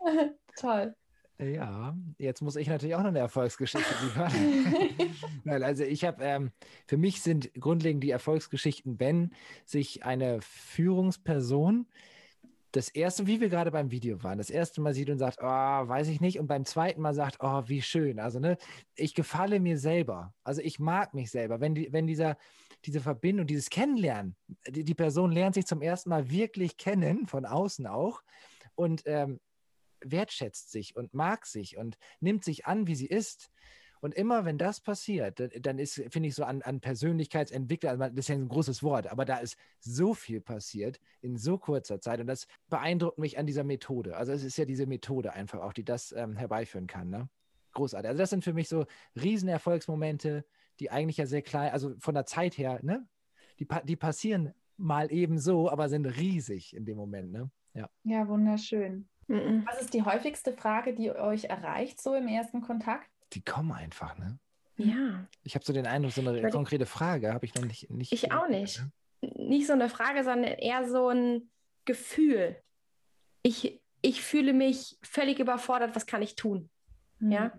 Toll. 0.60 0.94
Ja, 1.40 1.96
jetzt 2.18 2.42
muss 2.42 2.56
ich 2.56 2.68
natürlich 2.68 2.94
auch 2.94 3.00
noch 3.00 3.06
eine 3.06 3.18
Erfolgsgeschichte 3.18 3.94
liefern. 4.04 4.30
Weil 5.44 5.64
also 5.64 5.84
ich 5.84 6.04
habe, 6.04 6.22
ähm, 6.22 6.50
für 6.86 6.98
mich 6.98 7.22
sind 7.22 7.54
grundlegend 7.54 8.04
die 8.04 8.10
Erfolgsgeschichten, 8.10 9.00
wenn 9.00 9.32
sich 9.64 10.04
eine 10.04 10.42
Führungsperson 10.42 11.86
das 12.72 12.88
erste, 12.88 13.26
wie 13.26 13.40
wir 13.40 13.48
gerade 13.48 13.70
beim 13.70 13.90
Video 13.90 14.22
waren, 14.22 14.38
das 14.38 14.50
erste 14.50 14.82
Mal 14.82 14.92
sieht 14.92 15.08
und 15.08 15.18
sagt, 15.18 15.38
oh, 15.40 15.46
weiß 15.46 16.08
ich 16.08 16.20
nicht, 16.20 16.38
und 16.38 16.46
beim 16.46 16.64
zweiten 16.64 17.00
Mal 17.00 17.14
sagt, 17.14 17.38
oh, 17.40 17.62
wie 17.66 17.82
schön. 17.82 18.20
Also, 18.20 18.38
ne, 18.38 18.58
ich 18.94 19.14
gefalle 19.14 19.60
mir 19.60 19.78
selber. 19.78 20.34
Also 20.44 20.60
ich 20.60 20.78
mag 20.78 21.14
mich 21.14 21.30
selber. 21.30 21.60
Wenn, 21.60 21.74
die, 21.74 21.92
wenn 21.92 22.06
dieser, 22.06 22.36
diese 22.84 23.00
Verbindung, 23.00 23.46
dieses 23.46 23.70
Kennenlernen, 23.70 24.36
die, 24.68 24.84
die 24.84 24.94
Person 24.94 25.32
lernt 25.32 25.54
sich 25.54 25.66
zum 25.66 25.80
ersten 25.80 26.10
Mal 26.10 26.30
wirklich 26.30 26.76
kennen, 26.76 27.26
von 27.26 27.46
außen 27.46 27.86
auch, 27.86 28.22
und 28.76 29.02
ähm, 29.06 29.40
wertschätzt 30.04 30.70
sich 30.70 30.96
und 30.96 31.14
mag 31.14 31.46
sich 31.46 31.76
und 31.76 31.96
nimmt 32.20 32.44
sich 32.44 32.66
an, 32.66 32.86
wie 32.86 32.94
sie 32.94 33.06
ist, 33.06 33.50
und 34.00 34.14
immer 34.14 34.46
wenn 34.46 34.56
das 34.56 34.80
passiert, 34.80 35.42
dann 35.60 35.78
ist, 35.78 36.02
finde 36.08 36.28
ich, 36.28 36.34
so 36.34 36.44
an, 36.44 36.62
an 36.62 36.80
Persönlichkeitsentwicklung, 36.80 37.90
also 37.90 38.04
das 38.04 38.24
ist 38.24 38.28
ja 38.28 38.34
ein 38.34 38.48
großes 38.48 38.82
Wort, 38.82 39.06
aber 39.06 39.24
da 39.24 39.38
ist 39.38 39.56
so 39.78 40.14
viel 40.14 40.40
passiert 40.40 40.98
in 41.20 41.36
so 41.36 41.58
kurzer 41.58 42.00
Zeit 42.00 42.18
und 42.20 42.26
das 42.26 42.46
beeindruckt 42.68 43.18
mich 43.18 43.38
an 43.38 43.46
dieser 43.46 43.64
Methode. 43.64 44.16
Also 44.16 44.32
es 44.32 44.42
ist 44.42 44.56
ja 44.56 44.64
diese 44.64 44.86
Methode 44.86 45.34
einfach 45.34 45.60
auch, 45.60 45.74
die 45.74 45.84
das 45.84 46.12
ähm, 46.12 46.36
herbeiführen 46.36 46.86
kann. 46.86 47.10
Ne? 47.10 47.28
Großartig. 47.72 48.08
Also 48.08 48.18
das 48.18 48.30
sind 48.30 48.42
für 48.42 48.54
mich 48.54 48.68
so 48.68 48.86
Riesenerfolgsmomente, 49.20 50.46
die 50.80 50.90
eigentlich 50.90 51.18
ja 51.18 51.26
sehr 51.26 51.42
klein, 51.42 51.72
also 51.72 51.94
von 51.98 52.14
der 52.14 52.24
Zeit 52.24 52.56
her, 52.56 52.80
ne? 52.82 53.06
Die, 53.58 53.68
die 53.84 53.96
passieren 53.96 54.54
mal 54.78 55.12
eben 55.12 55.38
so, 55.38 55.70
aber 55.70 55.90
sind 55.90 56.06
riesig 56.06 56.74
in 56.74 56.86
dem 56.86 56.96
Moment. 56.96 57.30
Ne? 57.30 57.50
Ja. 57.74 57.90
ja, 58.04 58.26
wunderschön. 58.26 59.06
Was 59.66 59.80
ist 59.80 59.94
die 59.94 60.02
häufigste 60.02 60.52
Frage, 60.52 60.94
die 60.94 61.10
euch 61.10 61.44
erreicht, 61.44 62.00
so 62.00 62.14
im 62.14 62.28
ersten 62.28 62.60
Kontakt? 62.60 63.08
die 63.32 63.42
kommen 63.42 63.72
einfach, 63.72 64.18
ne? 64.18 64.38
Ja. 64.76 65.26
Ich 65.42 65.54
habe 65.54 65.64
so 65.64 65.72
den 65.72 65.86
Eindruck, 65.86 66.12
so 66.12 66.26
eine 66.26 66.50
konkrete 66.50 66.86
Frage 66.86 67.32
habe 67.32 67.44
ich 67.44 67.54
noch 67.54 67.64
nicht. 67.64 67.90
nicht 67.90 68.12
ich 68.12 68.32
auch 68.32 68.48
nicht. 68.48 68.82
Ne? 69.20 69.48
Nicht 69.48 69.66
so 69.66 69.74
eine 69.74 69.90
Frage, 69.90 70.24
sondern 70.24 70.44
eher 70.44 70.88
so 70.88 71.08
ein 71.08 71.50
Gefühl. 71.84 72.56
Ich, 73.42 73.80
ich 74.00 74.22
fühle 74.22 74.54
mich 74.54 74.98
völlig 75.02 75.38
überfordert, 75.38 75.94
was 75.94 76.06
kann 76.06 76.22
ich 76.22 76.34
tun? 76.34 76.70
Mhm. 77.18 77.30
Ja. 77.30 77.52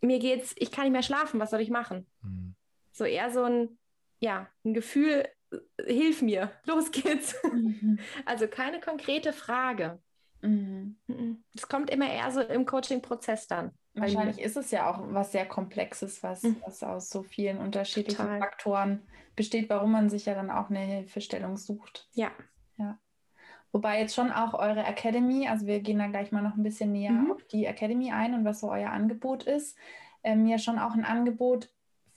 Mir 0.00 0.18
geht's, 0.18 0.54
ich 0.56 0.72
kann 0.72 0.84
nicht 0.84 0.92
mehr 0.92 1.02
schlafen, 1.02 1.40
was 1.40 1.50
soll 1.50 1.60
ich 1.60 1.70
machen? 1.70 2.06
Mhm. 2.22 2.54
So 2.92 3.04
eher 3.04 3.30
so 3.30 3.44
ein, 3.44 3.78
ja, 4.20 4.48
ein 4.64 4.72
Gefühl, 4.72 5.28
hilf 5.84 6.22
mir, 6.22 6.50
los 6.64 6.90
geht's. 6.90 7.36
Mhm. 7.44 7.98
Also 8.24 8.48
keine 8.48 8.80
konkrete 8.80 9.34
Frage. 9.34 10.00
Mhm. 10.42 10.96
Mhm. 11.06 11.44
Es 11.54 11.68
kommt 11.68 11.90
immer 11.90 12.10
eher 12.10 12.30
so 12.30 12.40
im 12.40 12.66
Coaching-Prozess 12.66 13.46
dann. 13.46 13.72
Wahrscheinlich 13.94 14.40
ist 14.40 14.56
es 14.56 14.70
ja 14.70 14.90
auch 14.90 15.00
was 15.12 15.32
sehr 15.32 15.46
Komplexes, 15.46 16.22
was, 16.22 16.42
mhm. 16.42 16.56
was 16.64 16.82
aus 16.82 17.10
so 17.10 17.22
vielen 17.22 17.58
unterschiedlichen 17.58 18.24
Total. 18.24 18.38
Faktoren 18.38 19.02
besteht, 19.36 19.68
warum 19.68 19.92
man 19.92 20.08
sich 20.08 20.26
ja 20.26 20.34
dann 20.34 20.50
auch 20.50 20.70
eine 20.70 20.80
Hilfestellung 20.80 21.56
sucht. 21.56 22.08
Ja. 22.12 22.30
ja. 22.76 22.98
Wobei 23.70 24.00
jetzt 24.00 24.14
schon 24.14 24.30
auch 24.30 24.54
eure 24.54 24.84
Academy, 24.84 25.48
also 25.48 25.66
wir 25.66 25.80
gehen 25.80 25.98
da 25.98 26.06
gleich 26.06 26.32
mal 26.32 26.42
noch 26.42 26.56
ein 26.56 26.62
bisschen 26.62 26.92
näher 26.92 27.12
mhm. 27.12 27.32
auf 27.32 27.44
die 27.44 27.66
Academy 27.66 28.12
ein 28.12 28.34
und 28.34 28.44
was 28.44 28.60
so 28.60 28.70
euer 28.70 28.90
Angebot 28.90 29.44
ist, 29.44 29.76
ähm, 30.22 30.46
ja 30.46 30.58
schon 30.58 30.78
auch 30.78 30.92
ein 30.92 31.04
Angebot 31.04 31.68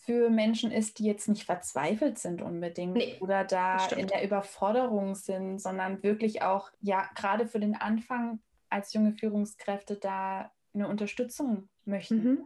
für 0.06 0.30
Menschen 0.30 0.72
ist, 0.72 1.00
die 1.00 1.06
jetzt 1.06 1.28
nicht 1.28 1.44
verzweifelt 1.44 2.20
sind 2.20 2.42
unbedingt 2.42 2.94
nee, 2.94 3.18
oder 3.20 3.44
da 3.44 3.88
in 3.88 4.08
der 4.08 4.24
Überforderung 4.24 5.16
sind, 5.16 5.60
sondern 5.60 6.04
wirklich 6.04 6.44
auch, 6.44 6.70
ja, 6.80 7.10
gerade 7.16 7.48
für 7.48 7.60
den 7.60 7.76
Anfang 7.76 8.40
als 8.70 8.94
junge 8.94 9.14
Führungskräfte 9.14 9.96
da 9.96 10.52
eine 10.74 10.88
Unterstützung 10.88 11.70
möchten. 11.86 12.24
Mhm. 12.24 12.46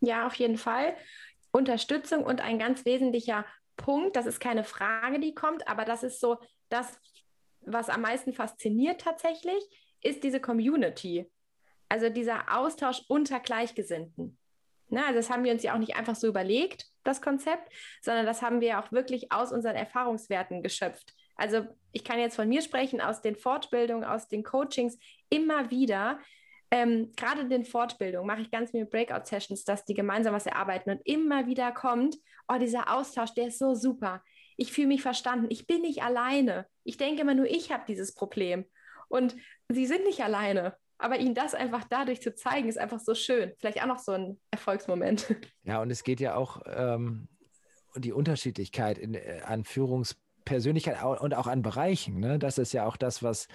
Ja, 0.00 0.26
auf 0.26 0.34
jeden 0.34 0.58
Fall. 0.58 0.94
Unterstützung 1.50 2.24
und 2.24 2.40
ein 2.40 2.58
ganz 2.58 2.84
wesentlicher 2.84 3.46
Punkt, 3.76 4.16
das 4.16 4.26
ist 4.26 4.40
keine 4.40 4.64
Frage, 4.64 5.20
die 5.20 5.34
kommt, 5.34 5.68
aber 5.68 5.84
das 5.84 6.02
ist 6.02 6.20
so 6.20 6.38
das, 6.68 6.98
was 7.60 7.88
am 7.88 8.02
meisten 8.02 8.32
fasziniert 8.32 9.00
tatsächlich, 9.00 9.62
ist 10.02 10.22
diese 10.24 10.40
Community. 10.40 11.30
Also 11.88 12.10
dieser 12.10 12.54
Austausch 12.54 13.02
unter 13.08 13.40
Gleichgesinnten. 13.40 14.38
Ne, 14.88 15.04
also 15.04 15.16
das 15.16 15.30
haben 15.30 15.44
wir 15.44 15.52
uns 15.52 15.62
ja 15.62 15.74
auch 15.74 15.78
nicht 15.78 15.96
einfach 15.96 16.14
so 16.14 16.28
überlegt, 16.28 16.86
das 17.02 17.20
Konzept, 17.20 17.72
sondern 18.02 18.24
das 18.24 18.42
haben 18.42 18.60
wir 18.60 18.78
auch 18.78 18.92
wirklich 18.92 19.32
aus 19.32 19.52
unseren 19.52 19.74
Erfahrungswerten 19.74 20.62
geschöpft. 20.62 21.12
Also 21.34 21.66
ich 21.92 22.04
kann 22.04 22.18
jetzt 22.18 22.36
von 22.36 22.48
mir 22.48 22.62
sprechen, 22.62 23.00
aus 23.00 23.20
den 23.20 23.36
Fortbildungen, 23.36 24.04
aus 24.04 24.28
den 24.28 24.44
Coachings, 24.44 24.98
immer 25.28 25.70
wieder 25.70 26.20
ähm, 26.70 27.12
gerade 27.16 27.42
in 27.42 27.50
den 27.50 27.64
Fortbildungen 27.64 28.26
mache 28.26 28.42
ich 28.42 28.50
ganz 28.50 28.72
viele 28.72 28.86
Breakout-Sessions, 28.86 29.64
dass 29.64 29.84
die 29.84 29.94
gemeinsam 29.94 30.34
was 30.34 30.46
erarbeiten 30.46 30.90
und 30.90 31.00
immer 31.06 31.46
wieder 31.46 31.70
kommt, 31.72 32.16
oh, 32.48 32.58
dieser 32.58 32.92
Austausch, 32.92 33.34
der 33.34 33.48
ist 33.48 33.58
so 33.58 33.74
super. 33.74 34.22
Ich 34.56 34.72
fühle 34.72 34.88
mich 34.88 35.02
verstanden. 35.02 35.46
Ich 35.50 35.66
bin 35.66 35.82
nicht 35.82 36.02
alleine. 36.02 36.66
Ich 36.82 36.96
denke 36.96 37.22
immer 37.22 37.34
nur, 37.34 37.46
ich 37.46 37.70
habe 37.70 37.84
dieses 37.86 38.14
Problem. 38.14 38.64
Und 39.08 39.36
sie 39.68 39.86
sind 39.86 40.04
nicht 40.04 40.24
alleine. 40.24 40.76
Aber 40.98 41.18
ihnen 41.18 41.34
das 41.34 41.54
einfach 41.54 41.84
dadurch 41.84 42.22
zu 42.22 42.34
zeigen, 42.34 42.68
ist 42.68 42.78
einfach 42.78 43.00
so 43.00 43.14
schön. 43.14 43.52
Vielleicht 43.58 43.82
auch 43.82 43.86
noch 43.86 43.98
so 43.98 44.12
ein 44.12 44.38
Erfolgsmoment. 44.50 45.34
Ja, 45.64 45.82
und 45.82 45.90
es 45.90 46.04
geht 46.04 46.20
ja 46.20 46.36
auch 46.36 46.62
ähm, 46.66 47.26
die 47.96 48.12
Unterschiedlichkeit 48.12 48.98
in, 48.98 49.14
äh, 49.14 49.40
an 49.44 49.64
Führungspersönlichkeit 49.64 51.02
und 51.02 51.34
auch 51.34 51.48
an 51.48 51.62
Bereichen. 51.62 52.20
Ne? 52.20 52.38
Das 52.38 52.58
ist 52.58 52.72
ja 52.72 52.86
auch 52.86 52.96
das, 52.96 53.24
was 53.24 53.48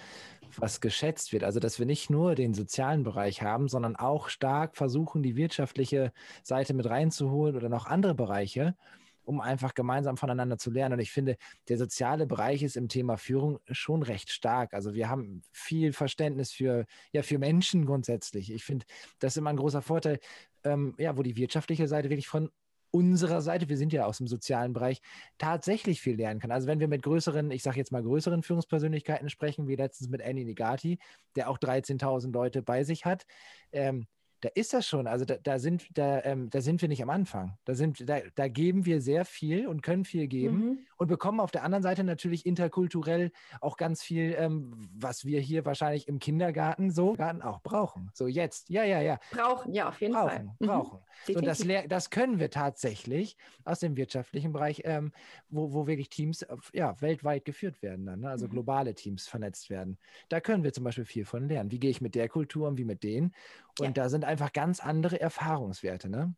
was 0.57 0.81
geschätzt 0.81 1.33
wird. 1.33 1.43
Also, 1.43 1.59
dass 1.59 1.79
wir 1.79 1.85
nicht 1.85 2.09
nur 2.09 2.35
den 2.35 2.53
sozialen 2.53 3.03
Bereich 3.03 3.41
haben, 3.41 3.67
sondern 3.67 3.95
auch 3.95 4.29
stark 4.29 4.75
versuchen, 4.75 5.23
die 5.23 5.35
wirtschaftliche 5.35 6.11
Seite 6.43 6.73
mit 6.73 6.89
reinzuholen 6.89 7.55
oder 7.55 7.69
noch 7.69 7.85
andere 7.85 8.15
Bereiche, 8.15 8.75
um 9.23 9.41
einfach 9.41 9.73
gemeinsam 9.73 10.17
voneinander 10.17 10.57
zu 10.57 10.71
lernen. 10.71 10.93
Und 10.93 10.99
ich 10.99 11.11
finde, 11.11 11.37
der 11.69 11.77
soziale 11.77 12.25
Bereich 12.25 12.63
ist 12.63 12.77
im 12.77 12.87
Thema 12.87 13.17
Führung 13.17 13.59
schon 13.69 14.03
recht 14.03 14.31
stark. 14.31 14.73
Also 14.73 14.93
wir 14.93 15.09
haben 15.09 15.41
viel 15.51 15.93
Verständnis 15.93 16.51
für, 16.51 16.85
ja, 17.11 17.23
für 17.23 17.37
Menschen 17.37 17.85
grundsätzlich. 17.85 18.51
Ich 18.51 18.63
finde, 18.63 18.85
das 19.19 19.33
ist 19.33 19.37
immer 19.37 19.49
ein 19.51 19.57
großer 19.57 19.81
Vorteil, 19.81 20.19
ähm, 20.63 20.95
ja, 20.97 21.17
wo 21.17 21.23
die 21.23 21.35
wirtschaftliche 21.35 21.87
Seite 21.87 22.09
wirklich 22.09 22.27
von 22.27 22.49
unserer 22.91 23.41
Seite, 23.41 23.69
wir 23.69 23.77
sind 23.77 23.93
ja 23.93 24.05
aus 24.05 24.17
dem 24.17 24.27
sozialen 24.27 24.73
Bereich, 24.73 25.01
tatsächlich 25.37 26.01
viel 26.01 26.17
lernen 26.17 26.39
kann. 26.39 26.51
Also 26.51 26.67
wenn 26.67 26.79
wir 26.79 26.89
mit 26.89 27.03
größeren, 27.03 27.49
ich 27.51 27.63
sage 27.63 27.77
jetzt 27.77 27.91
mal 27.91 28.03
größeren 28.03 28.43
Führungspersönlichkeiten 28.43 29.29
sprechen, 29.29 29.67
wie 29.67 29.75
letztens 29.75 30.09
mit 30.09 30.21
Annie 30.21 30.45
Negati, 30.45 30.99
der 31.35 31.49
auch 31.49 31.57
13.000 31.57 32.33
Leute 32.33 32.61
bei 32.61 32.83
sich 32.83 33.05
hat, 33.05 33.25
ähm, 33.71 34.07
da 34.41 34.49
ist 34.55 34.73
das 34.73 34.87
schon. 34.87 35.07
Also 35.07 35.23
da, 35.23 35.37
da 35.37 35.59
sind, 35.59 35.85
da, 35.97 36.23
ähm, 36.23 36.49
da 36.49 36.61
sind 36.61 36.81
wir 36.81 36.89
nicht 36.89 37.01
am 37.01 37.09
Anfang. 37.09 37.57
Da, 37.65 37.75
sind, 37.75 38.09
da, 38.09 38.19
da 38.35 38.47
geben 38.47 38.85
wir 38.85 38.99
sehr 39.01 39.23
viel 39.23 39.67
und 39.67 39.81
können 39.83 40.03
viel 40.03 40.27
geben. 40.27 40.57
Mhm. 40.57 40.79
Und 41.01 41.07
bekommen 41.07 41.39
auf 41.39 41.49
der 41.49 41.63
anderen 41.63 41.81
Seite 41.81 42.03
natürlich 42.03 42.45
interkulturell 42.45 43.31
auch 43.59 43.75
ganz 43.75 44.03
viel, 44.03 44.35
ähm, 44.37 44.87
was 44.93 45.25
wir 45.25 45.39
hier 45.39 45.65
wahrscheinlich 45.65 46.07
im 46.07 46.19
Kindergarten 46.19 46.91
so 46.91 47.13
Garten 47.13 47.41
auch 47.41 47.59
brauchen. 47.63 48.11
So 48.13 48.27
jetzt, 48.27 48.69
ja, 48.69 48.83
ja, 48.83 49.01
ja. 49.01 49.17
Brauchen, 49.31 49.73
ja, 49.73 49.89
auf 49.89 49.99
jeden 49.99 50.13
brauchen, 50.13 50.29
Fall. 50.29 50.51
Brauchen. 50.59 50.99
Mhm. 51.27 51.33
So, 51.33 51.41
das, 51.41 51.65
das 51.87 52.11
können 52.11 52.37
wir 52.37 52.51
tatsächlich 52.51 53.35
aus 53.65 53.79
dem 53.79 53.97
wirtschaftlichen 53.97 54.53
Bereich, 54.53 54.83
ähm, 54.85 55.11
wo, 55.49 55.73
wo 55.73 55.87
wirklich 55.87 56.09
Teams 56.09 56.45
ja, 56.71 57.01
weltweit 57.01 57.45
geführt 57.45 57.81
werden, 57.81 58.05
dann, 58.05 58.19
ne? 58.19 58.29
also 58.29 58.45
mhm. 58.45 58.51
globale 58.51 58.93
Teams 58.93 59.27
vernetzt 59.27 59.71
werden. 59.71 59.97
Da 60.29 60.39
können 60.39 60.63
wir 60.63 60.71
zum 60.71 60.83
Beispiel 60.83 61.05
viel 61.05 61.25
von 61.25 61.47
lernen. 61.47 61.71
Wie 61.71 61.79
gehe 61.79 61.89
ich 61.89 62.01
mit 62.01 62.13
der 62.13 62.29
Kultur 62.29 62.67
und 62.67 62.77
wie 62.77 62.85
mit 62.85 63.01
denen? 63.01 63.33
Und 63.79 63.85
ja. 63.97 64.03
da 64.03 64.09
sind 64.09 64.23
einfach 64.23 64.53
ganz 64.53 64.79
andere 64.79 65.19
Erfahrungswerte. 65.19 66.09
Ne? 66.09 66.35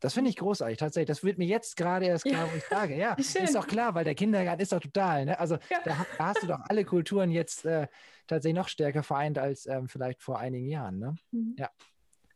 Das 0.00 0.14
finde 0.14 0.30
ich 0.30 0.36
großartig, 0.36 0.78
tatsächlich. 0.78 1.08
Das 1.08 1.24
wird 1.24 1.38
mir 1.38 1.46
jetzt 1.46 1.76
gerade 1.76 2.06
erst 2.06 2.24
klar, 2.24 2.46
ja. 2.46 2.52
wo 2.52 2.56
ich 2.56 2.64
sage. 2.64 2.96
Ja, 2.96 3.16
Schön. 3.20 3.44
ist 3.44 3.54
doch 3.54 3.66
klar, 3.66 3.94
weil 3.94 4.04
der 4.04 4.14
Kindergarten 4.14 4.62
ist 4.62 4.72
doch 4.72 4.80
total. 4.80 5.24
Ne? 5.24 5.38
Also 5.38 5.56
ja. 5.70 5.78
da, 5.84 6.06
da, 6.16 6.26
hast 6.26 6.42
du 6.42 6.46
doch 6.46 6.60
alle 6.68 6.84
Kulturen 6.84 7.30
jetzt 7.30 7.64
äh, 7.64 7.88
tatsächlich 8.26 8.56
noch 8.56 8.68
stärker 8.68 9.02
vereint 9.02 9.38
als 9.38 9.66
ähm, 9.66 9.88
vielleicht 9.88 10.22
vor 10.22 10.38
einigen 10.38 10.68
Jahren. 10.68 10.98
Ne? 10.98 11.14
Mhm. 11.32 11.56
Ja, 11.58 11.70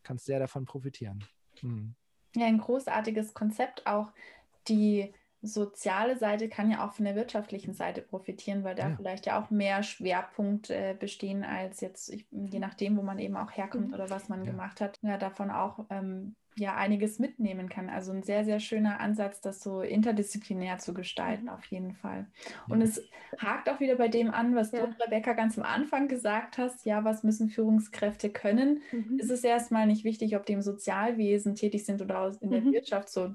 kannst 0.03 0.27
sehr 0.27 0.41
davon 0.41 0.65
profitieren. 0.65 1.25
Mhm. 1.61 1.95
Ja, 2.35 2.47
ein 2.47 2.59
großartiges 2.59 3.35
Konzept 3.35 3.87
auch, 3.87 4.13
die 4.67 5.13
soziale 5.43 6.17
Seite 6.17 6.49
kann 6.49 6.71
ja 6.71 6.87
auch 6.87 6.93
von 6.93 7.05
der 7.05 7.17
wirtschaftlichen 7.17 7.75
Seite 7.75 8.01
profitieren, 8.01 8.63
weil 8.63 8.77
da 8.77 8.91
ja. 8.91 8.97
vielleicht 8.97 9.27
ja 9.27 9.43
auch 9.43 9.51
mehr 9.51 9.83
Schwerpunkte 9.83 10.75
äh, 10.75 10.95
bestehen 10.95 11.45
als 11.45 11.81
jetzt, 11.81 12.09
ich, 12.11 12.27
je 12.31 12.61
nachdem, 12.61 12.97
wo 12.97 13.03
man 13.03 13.19
eben 13.19 13.37
auch 13.37 13.51
herkommt 13.51 13.89
mhm. 13.89 13.95
oder 13.95 14.09
was 14.09 14.29
man 14.29 14.45
gemacht 14.45 14.81
hat, 14.81 14.99
ja, 15.03 15.19
davon 15.19 15.51
auch 15.51 15.85
ähm, 15.91 16.37
ja 16.57 16.77
einiges 16.77 17.19
mitnehmen 17.19 17.69
kann. 17.69 17.89
Also 17.89 18.13
ein 18.13 18.23
sehr, 18.23 18.45
sehr 18.45 18.61
schöner 18.61 19.01
Ansatz, 19.01 19.41
das 19.41 19.61
so 19.61 19.81
interdisziplinär 19.81 20.79
zu 20.79 20.93
gestalten, 20.93 21.49
auf 21.49 21.65
jeden 21.67 21.95
Fall. 21.95 22.27
Und 22.69 22.81
ja. 22.81 22.87
es 22.87 23.09
hakt 23.39 23.71
auch 23.71 23.81
wieder 23.81 23.97
bei 23.97 24.09
dem 24.09 24.31
an, 24.31 24.55
was 24.55 24.73
ja. 24.73 24.87
du, 24.87 24.95
Rebecca, 25.03 25.33
ganz 25.33 25.59
am 25.59 25.65
Anfang 25.65 26.09
gesagt 26.09 26.59
hast. 26.59 26.85
Ja, 26.85 27.05
was 27.05 27.23
müssen 27.23 27.49
Führungskräfte 27.49 28.31
können? 28.31 28.83
Mhm. 28.93 29.19
Es 29.21 29.31
ist 29.31 29.45
erstmal 29.45 29.87
nicht 29.87 30.05
wichtig, 30.05 30.37
ob 30.37 30.45
die 30.45 30.53
im 30.53 30.63
Sozialwesen 30.63 31.55
tätig 31.55 31.85
sind 31.85 32.03
oder 32.03 32.33
in 32.41 32.51
der 32.51 32.61
mhm. 32.61 32.73
Wirtschaft. 32.73 33.09
So, 33.09 33.35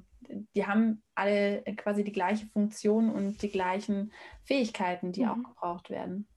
die 0.56 0.65
haben 0.65 1.01
alle 1.15 1.63
quasi 1.75 2.03
die 2.03 2.12
gleiche 2.12 2.45
Funktion 2.47 3.10
und 3.10 3.41
die 3.41 3.49
gleichen 3.49 4.12
Fähigkeiten, 4.43 5.12
die 5.12 5.23
mhm. 5.23 5.30
auch 5.30 5.49
gebraucht 5.49 5.89
werden. 5.89 6.27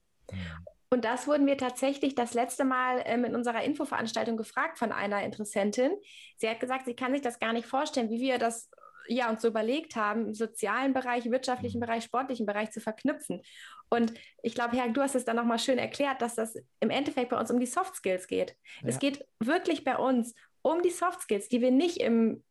Und 0.92 1.04
das 1.04 1.28
wurden 1.28 1.46
wir 1.46 1.56
tatsächlich 1.56 2.16
das 2.16 2.34
letzte 2.34 2.64
Mal 2.64 3.02
ähm, 3.04 3.24
in 3.24 3.36
unserer 3.36 3.62
Infoveranstaltung 3.62 4.36
gefragt 4.36 4.76
von 4.76 4.90
einer 4.90 5.22
Interessentin. 5.22 5.92
Sie 6.36 6.48
hat 6.48 6.58
gesagt, 6.58 6.86
sie 6.86 6.94
kann 6.94 7.12
sich 7.12 7.22
das 7.22 7.38
gar 7.38 7.52
nicht 7.52 7.66
vorstellen, 7.66 8.10
wie 8.10 8.20
wir 8.20 8.38
das 8.38 8.68
ja 9.06 9.30
uns 9.30 9.42
so 9.42 9.48
überlegt 9.48 9.94
haben, 9.96 10.26
im 10.26 10.34
sozialen 10.34 10.92
Bereich, 10.92 11.30
wirtschaftlichen 11.30 11.78
mhm. 11.78 11.86
Bereich, 11.86 12.04
sportlichen 12.04 12.44
Bereich 12.44 12.70
zu 12.72 12.80
verknüpfen. 12.80 13.42
Und 13.88 14.14
ich 14.42 14.54
glaube, 14.54 14.76
Herr, 14.76 14.88
du 14.88 15.00
hast 15.00 15.14
es 15.14 15.24
dann 15.24 15.36
nochmal 15.36 15.58
schön 15.58 15.78
erklärt, 15.78 16.22
dass 16.22 16.34
das 16.34 16.56
im 16.80 16.90
Endeffekt 16.90 17.30
bei 17.30 17.38
uns 17.38 17.50
um 17.50 17.60
die 17.60 17.66
Soft 17.66 17.94
Skills 17.94 18.26
geht. 18.26 18.56
Ja. 18.82 18.88
Es 18.88 18.98
geht 18.98 19.24
wirklich 19.38 19.84
bei 19.84 19.96
uns 19.96 20.34
um 20.62 20.82
die 20.82 20.90
Soft 20.90 21.22
Skills, 21.22 21.48
die 21.48 21.60
wir 21.60 21.70
nicht 21.70 21.98
im 21.98 22.42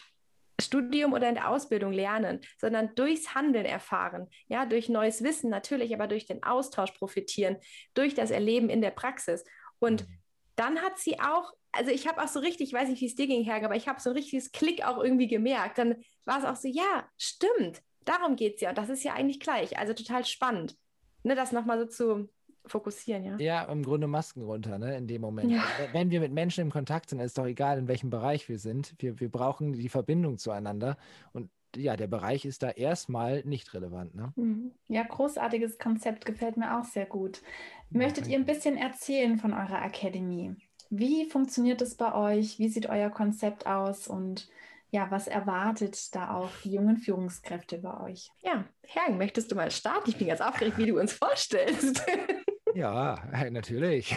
Studium 0.61 1.13
oder 1.13 1.29
in 1.29 1.35
der 1.35 1.49
Ausbildung 1.49 1.91
lernen, 1.91 2.41
sondern 2.57 2.93
durchs 2.95 3.33
Handeln 3.35 3.65
erfahren. 3.65 4.27
Ja, 4.47 4.65
durch 4.65 4.89
neues 4.89 5.23
Wissen 5.23 5.49
natürlich, 5.49 5.93
aber 5.93 6.07
durch 6.07 6.25
den 6.25 6.43
Austausch 6.43 6.91
profitieren, 6.91 7.57
durch 7.93 8.15
das 8.15 8.31
Erleben 8.31 8.69
in 8.69 8.81
der 8.81 8.91
Praxis. 8.91 9.43
Und 9.79 10.07
mhm. 10.07 10.19
dann 10.55 10.81
hat 10.81 10.97
sie 10.97 11.19
auch, 11.19 11.53
also 11.71 11.91
ich 11.91 12.07
habe 12.07 12.21
auch 12.21 12.27
so 12.27 12.39
richtig, 12.39 12.69
ich 12.69 12.73
weiß 12.73 12.89
nicht, 12.89 13.01
wie 13.01 13.07
es 13.07 13.15
dir 13.15 13.27
ging, 13.27 13.43
Herr, 13.43 13.63
aber 13.63 13.75
ich 13.75 13.87
habe 13.87 13.99
so 13.99 14.09
ein 14.09 14.15
richtiges 14.15 14.51
Klick 14.51 14.83
auch 14.85 15.03
irgendwie 15.03 15.27
gemerkt. 15.27 15.77
Dann 15.77 16.03
war 16.25 16.39
es 16.39 16.45
auch 16.45 16.55
so, 16.55 16.67
ja, 16.67 17.07
stimmt, 17.17 17.81
darum 18.05 18.35
geht 18.35 18.55
es 18.55 18.61
ja. 18.61 18.69
Und 18.69 18.77
das 18.77 18.89
ist 18.89 19.03
ja 19.03 19.13
eigentlich 19.13 19.39
gleich. 19.39 19.77
Also 19.77 19.93
total 19.93 20.25
spannend. 20.25 20.75
Ne, 21.23 21.35
das 21.35 21.51
nochmal 21.51 21.79
so 21.79 21.85
zu, 21.85 22.29
fokussieren, 22.69 23.23
ja. 23.23 23.37
Ja, 23.37 23.63
im 23.63 23.83
Grunde 23.83 24.07
Masken 24.07 24.43
runter, 24.43 24.77
ne, 24.77 24.97
in 24.97 25.07
dem 25.07 25.21
Moment. 25.21 25.51
Ja. 25.51 25.63
Wenn 25.91 26.11
wir 26.11 26.19
mit 26.19 26.31
Menschen 26.31 26.61
im 26.61 26.71
Kontakt 26.71 27.09
sind, 27.09 27.19
ist 27.19 27.37
doch 27.37 27.45
egal, 27.45 27.77
in 27.79 27.87
welchem 27.87 28.09
Bereich 28.09 28.47
wir 28.49 28.59
sind. 28.59 28.95
Wir, 28.99 29.19
wir 29.19 29.29
brauchen 29.29 29.73
die 29.73 29.89
Verbindung 29.89 30.37
zueinander. 30.37 30.97
Und 31.33 31.49
ja, 31.75 31.95
der 31.95 32.07
Bereich 32.07 32.45
ist 32.45 32.63
da 32.63 32.69
erstmal 32.69 33.43
nicht 33.43 33.73
relevant. 33.73 34.15
Ne? 34.15 34.33
Mhm. 34.35 34.71
Ja, 34.87 35.03
großartiges 35.03 35.77
Konzept, 35.77 36.25
gefällt 36.25 36.57
mir 36.57 36.79
auch 36.79 36.85
sehr 36.85 37.05
gut. 37.05 37.41
Möchtet 37.89 38.27
ihr 38.27 38.37
ein 38.37 38.45
bisschen 38.45 38.77
erzählen 38.77 39.37
von 39.37 39.53
eurer 39.53 39.83
Academy? 39.83 40.55
Wie 40.89 41.25
funktioniert 41.25 41.81
es 41.81 41.95
bei 41.95 42.13
euch? 42.13 42.57
Wie 42.59 42.69
sieht 42.69 42.89
euer 42.89 43.09
Konzept 43.09 43.67
aus? 43.67 44.07
Und 44.07 44.49
ja, 44.91 45.11
was 45.11 45.27
erwartet 45.27 46.15
da 46.15 46.35
auch 46.35 46.49
die 46.63 46.71
jungen 46.71 46.97
Führungskräfte 46.97 47.77
bei 47.77 47.99
euch? 48.01 48.31
Ja, 48.41 48.65
Herr, 48.87 49.11
möchtest 49.11 49.51
du 49.51 49.55
mal 49.55 49.69
starten? 49.69 50.09
Ich 50.09 50.17
bin 50.17 50.27
ganz 50.27 50.41
aufgeregt, 50.41 50.77
wie 50.79 50.87
du 50.87 50.99
uns 50.99 51.13
vorstellst. 51.13 52.03
Ja, 52.75 53.21
natürlich. 53.49 54.15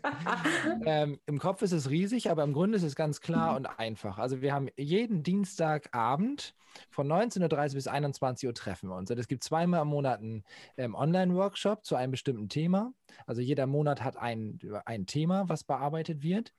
ähm, 0.86 1.18
Im 1.26 1.38
Kopf 1.38 1.62
ist 1.62 1.72
es 1.72 1.90
riesig, 1.90 2.30
aber 2.30 2.42
im 2.42 2.52
Grunde 2.52 2.76
ist 2.76 2.82
es 2.82 2.96
ganz 2.96 3.20
klar 3.20 3.56
und 3.56 3.66
einfach. 3.66 4.18
Also 4.18 4.40
wir 4.40 4.52
haben 4.52 4.68
jeden 4.76 5.22
Dienstagabend 5.22 6.54
von 6.90 7.06
19.30 7.06 7.42
Uhr 7.42 7.74
bis 7.74 7.86
21 7.86 8.48
Uhr 8.48 8.54
treffen 8.54 8.88
wir 8.88 8.96
uns. 8.96 9.10
Und 9.10 9.18
es 9.18 9.28
gibt 9.28 9.44
zweimal 9.44 9.82
im 9.82 9.88
Monat 9.88 10.20
einen 10.20 10.44
ähm, 10.76 10.94
Online-Workshop 10.94 11.84
zu 11.84 11.96
einem 11.96 12.10
bestimmten 12.10 12.48
Thema. 12.48 12.92
Also 13.26 13.40
jeder 13.40 13.66
Monat 13.66 14.02
hat 14.02 14.16
ein, 14.16 14.58
ein 14.84 15.06
Thema, 15.06 15.48
was 15.48 15.64
bearbeitet 15.64 16.22
wird. 16.22 16.52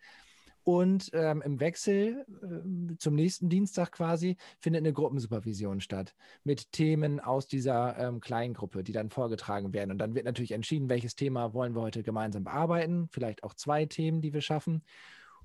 Und 0.65 1.11
ähm, 1.13 1.43
im 1.43 1.59
Wechsel 1.59 2.25
äh, 2.41 2.97
zum 2.97 3.13
nächsten 3.13 3.49
Dienstag 3.49 3.91
quasi 3.91 4.35
findet 4.59 4.81
eine 4.81 4.93
Gruppensupervision 4.93 5.79
statt 5.79 6.15
mit 6.43 6.71
Themen 6.71 7.19
aus 7.19 7.47
dieser 7.47 7.95
ähm, 7.99 8.19
kleinen 8.19 8.55
Gruppe, 8.55 8.83
die 8.83 8.91
dann 8.91 9.11
vorgetragen 9.11 9.73
werden. 9.73 9.91
Und 9.91 9.99
dann 9.99 10.15
wird 10.15 10.25
natürlich 10.25 10.53
entschieden, 10.53 10.89
welches 10.89 11.15
Thema 11.15 11.53
wollen 11.53 11.75
wir 11.75 11.81
heute 11.81 12.01
gemeinsam 12.01 12.45
bearbeiten. 12.45 13.07
Vielleicht 13.11 13.43
auch 13.43 13.53
zwei 13.53 13.85
Themen, 13.85 14.21
die 14.21 14.33
wir 14.33 14.41
schaffen. 14.41 14.83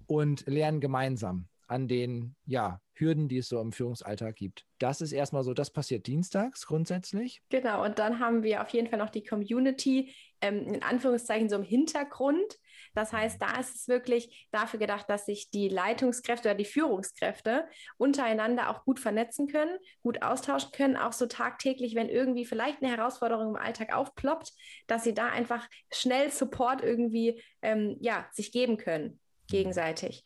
Und 0.06 0.46
lernen 0.46 0.80
gemeinsam 0.80 1.48
an 1.66 1.86
den 1.86 2.34
ja, 2.46 2.80
Hürden, 2.94 3.28
die 3.28 3.38
es 3.38 3.48
so 3.48 3.60
im 3.60 3.72
Führungsalltag 3.72 4.34
gibt. 4.36 4.64
Das 4.78 5.02
ist 5.02 5.12
erstmal 5.12 5.44
so, 5.44 5.54
das 5.54 5.70
passiert 5.70 6.06
dienstags 6.06 6.66
grundsätzlich. 6.66 7.42
Genau, 7.48 7.84
und 7.84 7.98
dann 7.98 8.18
haben 8.18 8.42
wir 8.42 8.62
auf 8.62 8.70
jeden 8.70 8.88
Fall 8.88 8.98
noch 8.98 9.10
die 9.10 9.22
Community, 9.22 10.12
ähm, 10.40 10.74
in 10.74 10.82
Anführungszeichen 10.82 11.48
so 11.48 11.56
im 11.56 11.62
Hintergrund. 11.62 12.58
Das 12.94 13.12
heißt, 13.12 13.40
da 13.40 13.58
ist 13.58 13.74
es 13.74 13.88
wirklich 13.88 14.48
dafür 14.50 14.80
gedacht, 14.80 15.08
dass 15.08 15.26
sich 15.26 15.50
die 15.50 15.68
Leitungskräfte 15.68 16.48
oder 16.48 16.56
die 16.56 16.64
Führungskräfte 16.64 17.66
untereinander 17.98 18.70
auch 18.70 18.84
gut 18.84 18.98
vernetzen 18.98 19.46
können, 19.46 19.78
gut 20.02 20.22
austauschen 20.22 20.72
können, 20.72 20.96
auch 20.96 21.12
so 21.12 21.26
tagtäglich, 21.26 21.94
wenn 21.94 22.08
irgendwie 22.08 22.44
vielleicht 22.44 22.82
eine 22.82 22.94
Herausforderung 22.96 23.50
im 23.50 23.56
Alltag 23.56 23.94
aufploppt, 23.94 24.52
dass 24.86 25.04
sie 25.04 25.14
da 25.14 25.28
einfach 25.28 25.68
schnell 25.92 26.30
Support 26.30 26.82
irgendwie 26.82 27.42
ähm, 27.62 27.96
ja, 28.00 28.26
sich 28.32 28.52
geben 28.52 28.76
können, 28.76 29.20
gegenseitig. 29.48 30.24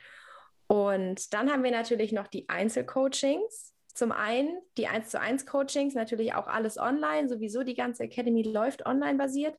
Und 0.67 1.35
dann 1.35 1.51
haben 1.51 1.63
wir 1.63 1.71
natürlich 1.71 2.13
noch 2.13 2.29
die 2.29 2.49
Einzelcoachings. 2.49 3.75
Zum 3.95 4.11
einen 4.11 4.59
die 4.77 4.89
1 4.89 5.11
zu 5.11 5.21
1 5.21 5.47
Coachings, 5.47 5.95
natürlich 5.95 6.35
auch 6.35 6.49
alles 6.49 6.79
online, 6.79 7.29
sowieso 7.29 7.63
die 7.63 7.77
ganze 7.77 8.05
Academy 8.05 8.43
läuft 8.43 8.87
online 8.87 9.17
basiert. 9.17 9.57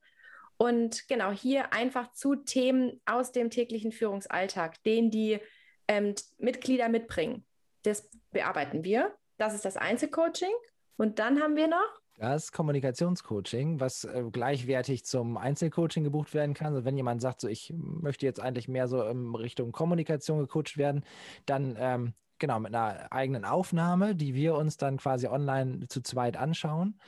Und 0.58 1.08
genau 1.08 1.32
hier 1.32 1.74
einfach 1.74 2.14
zu 2.14 2.36
Themen 2.36 3.02
aus 3.06 3.32
dem 3.32 3.50
täglichen 3.50 3.92
Führungsalltag, 3.92 4.82
den 4.84 5.12
die 5.12 5.40
ähm, 5.88 6.16
Mitglieder 6.38 6.90
mitbringen. 6.90 7.46
Das 7.84 8.10
bearbeiten 8.32 8.84
wir. 8.84 9.14
Das 9.38 9.54
ist 9.54 9.66
das 9.66 9.78
Einzelcoaching. 9.78 10.54
Und 10.98 11.20
dann 11.20 11.42
haben 11.42 11.56
wir 11.56 11.68
noch 11.68 12.02
das 12.18 12.52
Kommunikationscoaching, 12.52 13.80
was 13.80 14.06
äh, 14.06 14.24
gleichwertig 14.32 15.06
zum 15.06 15.38
Einzelcoaching 15.38 16.04
gebucht 16.04 16.34
werden 16.34 16.54
kann. 16.54 16.74
Also 16.74 16.86
wenn 16.86 16.96
jemand 16.96 17.22
sagt, 17.22 17.42
so 17.42 17.48
ich 17.48 17.74
möchte 17.76 18.26
jetzt 18.26 18.40
eigentlich 18.40 18.68
mehr 18.68 18.88
so 18.88 19.04
in 19.04 19.36
Richtung 19.36 19.72
Kommunikation 19.72 20.40
gecoacht 20.40 20.78
werden, 20.78 21.04
dann 21.46 21.76
ähm, 21.78 22.14
genau 22.40 22.60
mit 22.60 22.74
einer 22.74 23.12
eigenen 23.12 23.46
Aufnahme, 23.46 24.16
die 24.16 24.34
wir 24.34 24.56
uns 24.56 24.78
dann 24.78 24.98
quasi 24.98 25.28
online 25.28 25.88
zu 25.88 26.02
zweit 26.02 26.38
anschauen 26.38 27.00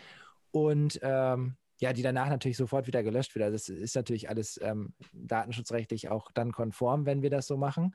und 0.51 0.99
ähm, 1.01 1.55
ja, 1.79 1.93
die 1.93 2.01
danach 2.01 2.29
natürlich 2.29 2.57
sofort 2.57 2.87
wieder 2.87 3.03
gelöscht 3.03 3.35
wird. 3.35 3.45
Also 3.45 3.55
das 3.55 3.69
ist 3.69 3.95
natürlich 3.95 4.29
alles 4.29 4.59
ähm, 4.63 4.93
datenschutzrechtlich 5.13 6.09
auch 6.09 6.31
dann 6.31 6.51
konform, 6.51 7.05
wenn 7.05 7.21
wir 7.21 7.29
das 7.29 7.47
so 7.47 7.57
machen. 7.57 7.93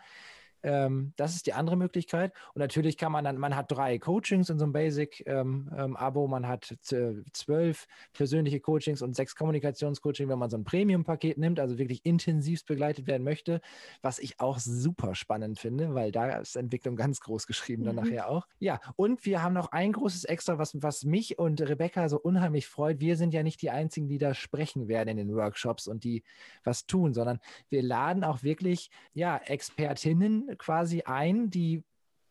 Ähm, 0.62 1.12
das 1.16 1.35
ist 1.35 1.46
die 1.46 1.53
andere 1.53 1.77
Möglichkeit. 1.77 2.33
Und 2.55 2.61
natürlich 2.61 2.96
kann 2.96 3.12
man 3.12 3.25
dann, 3.25 3.38
man 3.38 3.57
hat 3.57 3.70
drei 3.70 3.98
Coachings 3.98 4.51
in 4.51 4.59
so 4.59 4.64
einem 4.64 4.72
Basic-Abo, 4.72 5.35
ähm, 5.35 5.68
ähm, 5.98 6.31
man 6.31 6.48
hat 6.48 6.77
zwölf 6.83 7.87
persönliche 8.12 8.61
Coachings 8.61 9.03
und 9.03 9.14
sechs 9.16 9.35
Kommunikationscoaching, 9.35 10.29
wenn 10.29 10.38
man 10.38 10.51
so 10.51 10.57
ein 10.57 10.64
Premium-Paket 10.64 11.38
nimmt, 11.38 11.61
also 11.61 11.79
wirklich 11.79 12.05
intensivst 12.05 12.66
begleitet 12.66 13.07
werden 13.07 13.25
möchte, 13.25 13.61
was 14.01 14.18
ich 14.18 14.40
auch 14.40 14.59
super 14.59 15.14
spannend 15.14 15.59
finde, 15.59 15.94
weil 15.94 16.12
da 16.12 16.38
ist 16.38 16.57
Entwicklung 16.57 16.96
ganz 16.96 17.20
groß 17.20 17.46
geschrieben 17.46 17.85
dann 17.85 17.96
mhm. 17.96 18.03
nachher 18.03 18.29
auch. 18.29 18.46
Ja, 18.59 18.81
und 18.96 19.25
wir 19.25 19.42
haben 19.42 19.55
noch 19.55 19.72
ein 19.72 19.92
großes 19.92 20.25
Extra, 20.25 20.59
was, 20.59 20.81
was 20.81 21.05
mich 21.05 21.38
und 21.38 21.61
Rebecca 21.61 22.09
so 22.09 22.18
unheimlich 22.18 22.66
freut. 22.66 23.01
Wir 23.01 23.16
sind 23.16 23.35
ja 23.35 23.42
nicht 23.42 23.62
die 23.62 23.70
Einzigen, 23.70 24.09
die 24.09 24.18
da 24.18 24.35
sprechen 24.35 24.88
werden 24.88 25.09
in 25.09 25.16
den 25.16 25.35
Workshops 25.35 25.87
und 25.87 26.05
die 26.05 26.22
was 26.64 26.87
tun, 26.87 27.14
sondern 27.14 27.40
wir 27.68 27.83
laden 27.83 28.25
auch 28.25 28.42
wirklich, 28.42 28.90
ja, 29.14 29.37
Expertinnen 29.37 30.52
quasi 30.59 31.03
ein, 31.03 31.51
die 31.51 31.85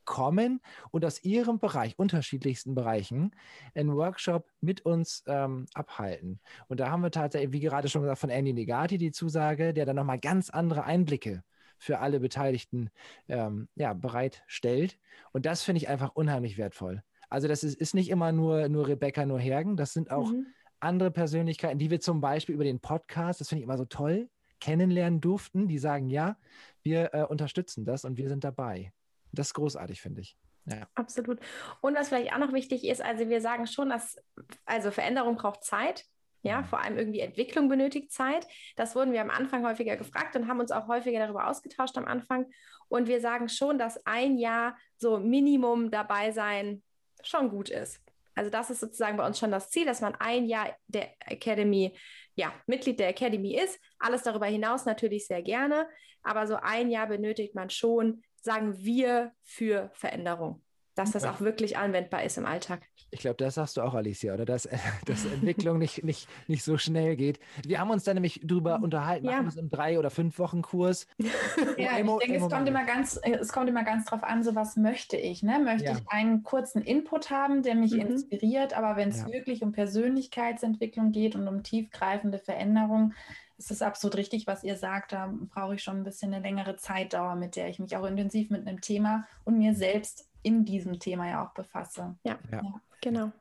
kommen 0.05 0.61
und 0.91 1.05
aus 1.05 1.23
ihrem 1.23 1.59
Bereich, 1.59 1.97
unterschiedlichsten 1.97 2.75
Bereichen, 2.75 3.31
einen 3.75 3.95
Workshop 3.95 4.49
mit 4.59 4.81
uns 4.81 5.23
ähm, 5.27 5.67
abhalten. 5.73 6.39
Und 6.67 6.79
da 6.79 6.89
haben 6.89 7.03
wir 7.03 7.11
tatsächlich, 7.11 7.53
wie 7.53 7.59
gerade 7.59 7.87
schon 7.87 8.01
gesagt, 8.01 8.19
von 8.19 8.29
Andy 8.29 8.53
Negati 8.53 8.97
die 8.97 9.11
Zusage, 9.11 9.73
der 9.73 9.85
dann 9.85 9.95
nochmal 9.95 10.19
ganz 10.19 10.49
andere 10.49 10.83
Einblicke 10.83 11.43
für 11.77 11.99
alle 11.99 12.19
Beteiligten 12.19 12.89
ähm, 13.27 13.67
ja, 13.75 13.93
bereitstellt. 13.93 14.99
Und 15.31 15.45
das 15.45 15.63
finde 15.63 15.77
ich 15.77 15.89
einfach 15.89 16.11
unheimlich 16.13 16.57
wertvoll. 16.57 17.03
Also 17.29 17.47
das 17.47 17.63
ist, 17.63 17.75
ist 17.75 17.95
nicht 17.95 18.09
immer 18.09 18.31
nur, 18.31 18.67
nur 18.69 18.87
Rebecca, 18.87 19.25
nur 19.25 19.39
Hergen, 19.39 19.77
das 19.77 19.93
sind 19.93 20.11
auch 20.11 20.29
mhm. 20.29 20.47
andere 20.79 21.11
Persönlichkeiten, 21.11 21.79
die 21.79 21.89
wir 21.89 22.01
zum 22.01 22.21
Beispiel 22.21 22.55
über 22.55 22.65
den 22.65 22.81
Podcast, 22.81 23.39
das 23.39 23.49
finde 23.49 23.61
ich 23.61 23.63
immer 23.63 23.77
so 23.77 23.85
toll, 23.85 24.29
kennenlernen 24.61 25.19
durften, 25.19 25.67
die 25.67 25.79
sagen, 25.79 26.09
ja, 26.09 26.37
wir 26.83 27.13
äh, 27.13 27.23
unterstützen 27.23 27.83
das 27.83 28.05
und 28.05 28.17
wir 28.17 28.29
sind 28.29 28.45
dabei. 28.45 28.93
Das 29.33 29.47
ist 29.47 29.53
großartig, 29.55 30.01
finde 30.01 30.21
ich. 30.21 30.37
Ja. 30.65 30.87
Absolut. 30.95 31.39
Und 31.81 31.95
was 31.95 32.09
vielleicht 32.09 32.33
auch 32.33 32.37
noch 32.37 32.53
wichtig 32.53 32.85
ist, 32.85 33.01
also 33.01 33.27
wir 33.27 33.41
sagen 33.41 33.67
schon, 33.67 33.89
dass 33.89 34.17
also 34.65 34.91
Veränderung 34.91 35.35
braucht 35.35 35.63
Zeit. 35.63 36.05
Ja, 36.43 36.61
mhm. 36.61 36.65
vor 36.65 36.79
allem 36.81 36.97
irgendwie 36.97 37.19
Entwicklung 37.19 37.69
benötigt 37.69 38.11
Zeit. 38.11 38.47
Das 38.75 38.95
wurden 38.95 39.13
wir 39.13 39.21
am 39.21 39.29
Anfang 39.29 39.63
häufiger 39.65 39.95
gefragt 39.95 40.35
und 40.35 40.47
haben 40.47 40.59
uns 40.59 40.71
auch 40.71 40.87
häufiger 40.87 41.19
darüber 41.19 41.47
ausgetauscht 41.47 41.97
am 41.97 42.05
Anfang. 42.05 42.47
Und 42.87 43.07
wir 43.07 43.21
sagen 43.21 43.47
schon, 43.47 43.77
dass 43.77 44.03
ein 44.05 44.37
Jahr 44.37 44.75
so 44.97 45.19
Minimum 45.19 45.91
dabei 45.91 46.31
sein 46.31 46.81
schon 47.23 47.49
gut 47.49 47.69
ist. 47.69 48.01
Also 48.35 48.49
das 48.49 48.69
ist 48.69 48.79
sozusagen 48.79 49.17
bei 49.17 49.25
uns 49.25 49.39
schon 49.39 49.51
das 49.51 49.69
Ziel, 49.69 49.85
dass 49.85 50.01
man 50.01 50.15
ein 50.15 50.45
Jahr 50.45 50.75
der 50.87 51.09
Academy, 51.19 51.97
ja, 52.35 52.53
Mitglied 52.65 52.99
der 52.99 53.09
Academy 53.09 53.57
ist. 53.57 53.79
Alles 53.99 54.23
darüber 54.23 54.45
hinaus 54.45 54.85
natürlich 54.85 55.27
sehr 55.27 55.41
gerne, 55.41 55.87
aber 56.23 56.47
so 56.47 56.55
ein 56.55 56.89
Jahr 56.89 57.07
benötigt 57.07 57.55
man 57.55 57.69
schon, 57.69 58.23
sagen 58.35 58.77
wir, 58.77 59.31
für 59.43 59.91
Veränderung 59.93 60.63
dass 60.95 61.11
das 61.11 61.23
auch 61.23 61.39
wirklich 61.39 61.77
anwendbar 61.77 62.23
ist 62.23 62.37
im 62.37 62.45
Alltag. 62.45 62.81
Ich 63.11 63.21
glaube, 63.21 63.37
das 63.37 63.55
sagst 63.55 63.77
du 63.77 63.81
auch, 63.81 63.93
Alicia, 63.93 64.33
oder? 64.33 64.45
Dass, 64.45 64.67
dass 65.05 65.25
Entwicklung 65.25 65.77
nicht, 65.77 66.03
nicht, 66.03 66.27
nicht 66.47 66.63
so 66.63 66.77
schnell 66.77 67.15
geht. 67.15 67.39
Wir 67.65 67.79
haben 67.79 67.89
uns 67.89 68.03
da 68.03 68.13
nämlich 68.13 68.41
drüber 68.43 68.77
mhm. 68.77 68.85
unterhalten, 68.85 69.25
ja. 69.25 69.33
machen 69.33 69.45
wir 69.45 69.49
es 69.49 69.55
im 69.57 69.69
drei- 69.69 69.99
oder 69.99 70.09
fünf 70.09 70.37
Wochen 70.39 70.61
Kurs. 70.61 71.07
Ja, 71.77 71.97
ich 71.97 72.05
denke, 72.05 72.35
es 72.35 72.49
kommt, 72.49 72.67
immer 72.67 72.85
ganz, 72.85 73.19
es 73.23 73.51
kommt 73.51 73.69
immer 73.69 73.83
ganz 73.83 74.05
drauf 74.05 74.23
an, 74.23 74.43
so 74.43 74.55
was 74.55 74.75
möchte 74.75 75.17
ich. 75.17 75.41
Ne? 75.41 75.59
Möchte 75.59 75.85
ja. 75.85 75.93
ich 75.93 76.03
einen 76.07 76.43
kurzen 76.43 76.81
Input 76.81 77.29
haben, 77.29 77.63
der 77.63 77.75
mich 77.75 77.93
mhm. 77.93 78.01
inspiriert, 78.01 78.73
aber 78.73 78.95
wenn 78.95 79.09
es 79.09 79.21
ja. 79.21 79.27
wirklich 79.27 79.63
um 79.63 79.71
Persönlichkeitsentwicklung 79.71 81.11
geht 81.11 81.35
und 81.35 81.47
um 81.47 81.63
tiefgreifende 81.63 82.39
Veränderung, 82.39 83.13
ist 83.57 83.71
es 83.71 83.81
absolut 83.81 84.17
richtig, 84.17 84.47
was 84.47 84.63
ihr 84.63 84.75
sagt. 84.75 85.11
Da 85.11 85.33
brauche 85.53 85.75
ich 85.75 85.83
schon 85.83 85.97
ein 85.97 86.03
bisschen 86.03 86.33
eine 86.33 86.43
längere 86.43 86.75
Zeitdauer, 86.75 87.35
mit 87.35 87.55
der 87.55 87.69
ich 87.69 87.79
mich 87.79 87.95
auch 87.95 88.05
intensiv 88.05 88.49
mit 88.49 88.67
einem 88.67 88.81
Thema 88.81 89.27
und 89.43 89.57
mir 89.57 89.75
selbst 89.75 90.30
in 90.43 90.65
diesem 90.65 90.99
Thema 90.99 91.29
ja 91.29 91.45
auch 91.45 91.53
befasse. 91.53 92.15
Ja, 92.23 92.39
ja. 92.51 92.61
genau. 93.01 93.31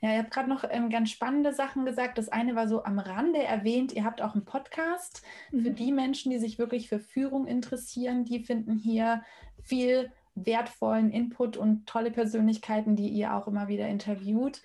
Ja, 0.00 0.12
ihr 0.12 0.18
habt 0.18 0.30
gerade 0.30 0.48
noch 0.48 0.64
ähm, 0.68 0.90
ganz 0.90 1.10
spannende 1.10 1.54
Sachen 1.54 1.84
gesagt. 1.86 2.18
Das 2.18 2.28
eine 2.28 2.54
war 2.54 2.68
so 2.68 2.84
am 2.84 2.98
Rande 2.98 3.42
erwähnt, 3.42 3.92
ihr 3.92 4.04
habt 4.04 4.20
auch 4.20 4.34
einen 4.34 4.44
Podcast 4.44 5.22
mhm. 5.50 5.62
für 5.62 5.70
die 5.70 5.92
Menschen, 5.92 6.30
die 6.30 6.38
sich 6.38 6.58
wirklich 6.58 6.88
für 6.88 7.00
Führung 7.00 7.46
interessieren. 7.46 8.24
Die 8.24 8.40
finden 8.40 8.76
hier 8.76 9.22
viel 9.62 10.12
wertvollen 10.34 11.10
Input 11.10 11.56
und 11.56 11.86
tolle 11.86 12.10
Persönlichkeiten, 12.10 12.94
die 12.94 13.08
ihr 13.08 13.34
auch 13.34 13.48
immer 13.48 13.68
wieder 13.68 13.88
interviewt. 13.88 14.62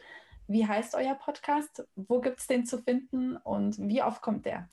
Wie 0.47 0.67
heißt 0.67 0.95
euer 0.95 1.15
Podcast? 1.15 1.87
Wo 1.95 2.19
gibt 2.19 2.39
es 2.39 2.47
den 2.47 2.65
zu 2.65 2.79
finden 2.79 3.37
und 3.37 3.77
wie 3.79 4.03
oft 4.03 4.21
kommt 4.21 4.45
der? 4.45 4.69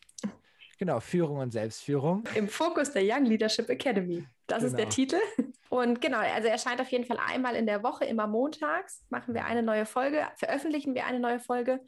Genau, 0.79 1.01
Führung 1.01 1.38
und 1.38 1.51
Selbstführung. 1.51 2.25
Im 2.37 2.49
Fokus 2.49 2.93
der 2.93 3.03
Young 3.05 3.25
Leadership 3.25 3.69
Academy. 3.69 4.25
Das 4.47 4.59
genau. 4.59 4.67
ist 4.67 4.77
der 4.77 4.85
genau. 4.85 4.95
Titel. 4.95 5.53
Und 5.71 6.01
genau, 6.01 6.19
also 6.19 6.49
erscheint 6.49 6.81
auf 6.81 6.88
jeden 6.88 7.05
Fall 7.05 7.19
einmal 7.19 7.55
in 7.55 7.67
der 7.67 7.83
Woche, 7.83 8.05
immer 8.07 8.27
montags, 8.27 9.05
machen 9.11 9.35
wir 9.35 9.45
eine 9.45 9.62
neue 9.62 9.85
Folge, 9.85 10.27
veröffentlichen 10.37 10.95
wir 10.95 11.05
eine 11.05 11.21
neue 11.21 11.41
Folge. 11.41 11.81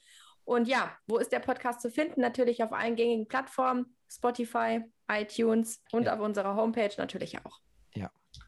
Und 0.45 0.69
ja, 0.69 0.95
wo 1.07 1.19
ist 1.19 1.33
der 1.33 1.39
Podcast 1.39 1.81
zu 1.81 1.91
finden? 1.91 2.21
Natürlich 2.21 2.63
auf 2.63 2.73
allen 2.73 2.97
gängigen 2.97 3.29
Plattformen, 3.29 3.97
Spotify, 4.11 4.81
iTunes 5.11 5.83
und 5.93 6.05
ja. 6.05 6.15
auf 6.15 6.21
unserer 6.21 6.57
Homepage 6.57 6.93
natürlich 6.99 7.39
auch. 7.39 7.61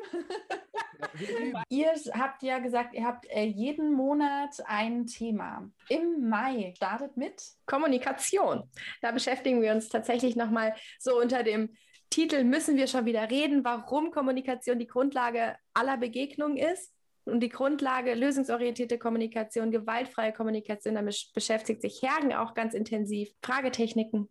ihr 1.71 1.95
habt 2.13 2.43
ja 2.43 2.59
gesagt, 2.59 2.95
ihr 2.95 3.07
habt 3.07 3.25
äh, 3.31 3.45
jeden 3.45 3.95
Monat 3.95 4.57
ein 4.67 5.07
Thema. 5.07 5.71
Im 5.89 6.29
Mai 6.29 6.75
startet 6.77 7.17
mit 7.17 7.43
Kommunikation. 7.65 8.65
Da 9.01 9.13
beschäftigen 9.13 9.63
wir 9.63 9.73
uns 9.73 9.89
tatsächlich 9.89 10.37
nochmal 10.37 10.75
so 10.99 11.19
unter 11.19 11.43
dem 11.43 11.71
Titel 12.11 12.45
müssen 12.45 12.77
wir 12.77 12.87
schon 12.87 13.07
wieder 13.07 13.31
reden, 13.31 13.65
warum 13.65 14.11
Kommunikation 14.11 14.79
die 14.79 14.87
Grundlage 14.87 15.57
aller 15.73 15.97
Begegnungen 15.97 16.59
ist 16.59 16.93
und 17.29 17.41
die 17.41 17.49
Grundlage 17.49 18.15
lösungsorientierte 18.15 18.99
Kommunikation, 18.99 19.71
gewaltfreie 19.71 20.33
Kommunikation, 20.33 20.95
damit 20.95 21.31
beschäftigt 21.35 21.83
sich 21.83 22.03
Hergen 22.03 22.33
auch 22.33 22.55
ganz 22.55 22.75
intensiv. 22.75 23.31
Fragetechniken. 23.43 24.29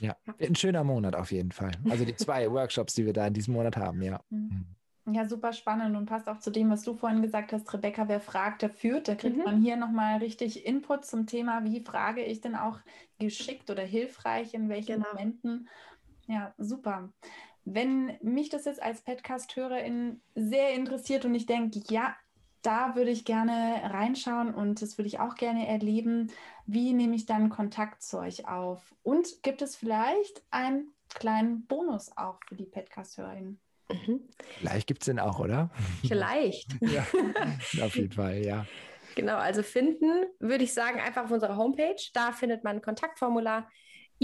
Ja, 0.00 0.16
ein 0.40 0.56
schöner 0.56 0.84
Monat 0.84 1.14
auf 1.14 1.30
jeden 1.30 1.52
Fall. 1.52 1.72
Also 1.88 2.04
die 2.04 2.16
zwei 2.16 2.50
Workshops, 2.50 2.94
die 2.94 3.06
wir 3.06 3.12
da 3.12 3.26
in 3.26 3.34
diesem 3.34 3.54
Monat 3.54 3.76
haben, 3.76 4.02
ja. 4.02 4.20
Mhm. 4.30 4.66
Ja, 5.06 5.28
super 5.28 5.52
spannend 5.52 5.96
und 5.96 6.06
passt 6.06 6.28
auch 6.30 6.38
zu 6.38 6.50
dem, 6.50 6.70
was 6.70 6.82
du 6.82 6.94
vorhin 6.94 7.20
gesagt 7.20 7.52
hast, 7.52 7.70
Rebecca, 7.74 8.08
wer 8.08 8.20
fragt, 8.20 8.62
der 8.62 8.70
führt. 8.70 9.06
Da 9.06 9.14
kriegt 9.14 9.36
mhm. 9.36 9.44
man 9.44 9.62
hier 9.62 9.76
nochmal 9.76 10.18
richtig 10.18 10.64
Input 10.64 11.04
zum 11.04 11.26
Thema, 11.26 11.62
wie 11.64 11.82
frage 11.82 12.22
ich 12.24 12.40
denn 12.40 12.56
auch 12.56 12.78
geschickt 13.18 13.68
oder 13.68 13.82
hilfreich, 13.82 14.54
in 14.54 14.70
welchen 14.70 15.02
genau. 15.02 15.08
Momenten. 15.12 15.68
Ja, 16.26 16.54
super. 16.56 17.12
Wenn 17.66 18.16
mich 18.22 18.48
das 18.48 18.64
jetzt 18.64 18.82
als 18.82 19.02
Podcast-Hörerin 19.02 20.22
sehr 20.34 20.72
interessiert 20.72 21.26
und 21.26 21.34
ich 21.34 21.44
denke, 21.44 21.82
ja, 21.90 22.16
da 22.64 22.96
würde 22.96 23.10
ich 23.10 23.24
gerne 23.24 23.80
reinschauen 23.84 24.54
und 24.54 24.80
das 24.82 24.98
würde 24.98 25.08
ich 25.08 25.20
auch 25.20 25.34
gerne 25.34 25.68
erleben. 25.68 26.32
Wie 26.66 26.92
nehme 26.92 27.14
ich 27.14 27.26
dann 27.26 27.50
Kontakt 27.50 28.02
zu 28.02 28.18
euch 28.18 28.48
auf? 28.48 28.94
Und 29.02 29.42
gibt 29.42 29.62
es 29.62 29.76
vielleicht 29.76 30.42
einen 30.50 30.92
kleinen 31.14 31.66
Bonus 31.66 32.10
auch 32.16 32.40
für 32.48 32.56
die 32.56 32.64
Podcast-HörerInnen? 32.64 33.60
Mhm. 33.90 34.28
Vielleicht 34.58 34.86
gibt 34.86 35.02
es 35.02 35.06
den 35.06 35.20
auch, 35.20 35.38
oder? 35.38 35.70
Vielleicht. 36.06 36.74
ja, 36.80 37.06
auf 37.84 37.96
jeden 37.96 38.12
Fall, 38.12 38.44
ja. 38.44 38.64
Genau, 39.14 39.36
also 39.36 39.62
finden 39.62 40.24
würde 40.40 40.64
ich 40.64 40.72
sagen 40.72 41.00
einfach 41.00 41.24
auf 41.24 41.30
unserer 41.30 41.56
Homepage. 41.56 42.00
Da 42.14 42.32
findet 42.32 42.64
man 42.64 42.76
ein 42.76 42.82
Kontaktformular. 42.82 43.68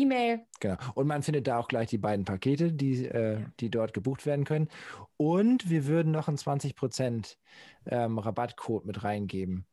E-Mail. 0.03 0.41
Genau. 0.61 0.77
Und 0.95 1.07
man 1.07 1.23
findet 1.23 1.47
da 1.47 1.59
auch 1.59 1.69
gleich 1.69 1.89
die 1.89 1.99
beiden 1.99 2.25
Pakete, 2.25 2.73
die, 2.73 3.07
äh, 3.07 3.41
ja. 3.41 3.47
die 3.61 3.71
dort 3.71 3.95
gebucht 3.95 4.27
werden 4.27 4.45
können. 4.45 4.69
Und 5.17 5.71
wir 5.71 5.87
würden 5.87 6.13
noch 6.13 6.29
einen 6.29 6.37
20% 6.37 7.37
ähm, 7.87 8.19
Rabattcode 8.19 8.87
mit 8.87 9.05
reingeben. 9.05 9.67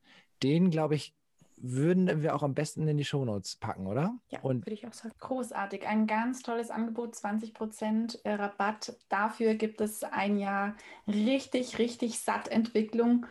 Den, 0.44 0.70
glaube 0.70 0.96
ich, 0.96 1.14
würden 1.60 2.22
wir 2.22 2.36
auch 2.36 2.44
am 2.44 2.54
besten 2.54 2.88
in 2.88 2.98
die 2.98 3.06
Shownotes 3.06 3.56
packen, 3.56 3.88
oder? 3.88 4.16
Ja, 4.30 4.44
würde 4.44 4.72
ich 4.72 4.88
auch 4.88 4.94
sagen. 4.94 5.16
Großartig. 5.20 5.88
Ein 5.88 6.06
ganz 6.06 6.44
tolles 6.44 6.70
Angebot, 6.70 7.16
20% 7.16 8.24
äh, 8.24 8.34
Rabatt. 8.34 8.96
Dafür 9.10 9.56
gibt 9.56 9.82
es 9.82 10.04
ein 10.04 10.38
Jahr 10.38 10.76
richtig, 11.08 11.80
richtig 11.80 12.20
satt 12.20 12.48
Entwicklung. 12.48 13.26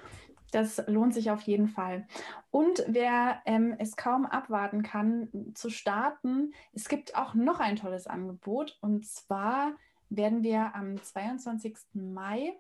Das 0.53 0.83
lohnt 0.87 1.15
sich 1.15 1.31
auf 1.31 1.43
jeden 1.43 1.69
Fall. 1.69 2.07
Und 2.51 2.85
wer 2.87 3.41
ähm, 3.47 3.75
es 3.79 3.97
kaum 3.97 4.27
abwarten 4.27 4.83
kann, 4.83 5.29
zu 5.55 5.71
starten, 5.71 6.53
es 6.73 6.89
gibt 6.89 7.17
auch 7.17 7.35
noch 7.35 7.61
ein 7.61 7.77
tolles 7.77 8.07
Angebot. 8.07 8.79
Und 8.81 9.07
zwar 9.07 9.73
werden 10.09 10.43
wir 10.43 10.75
am 10.75 11.03
22. 11.03 11.77
Mai 11.95 12.53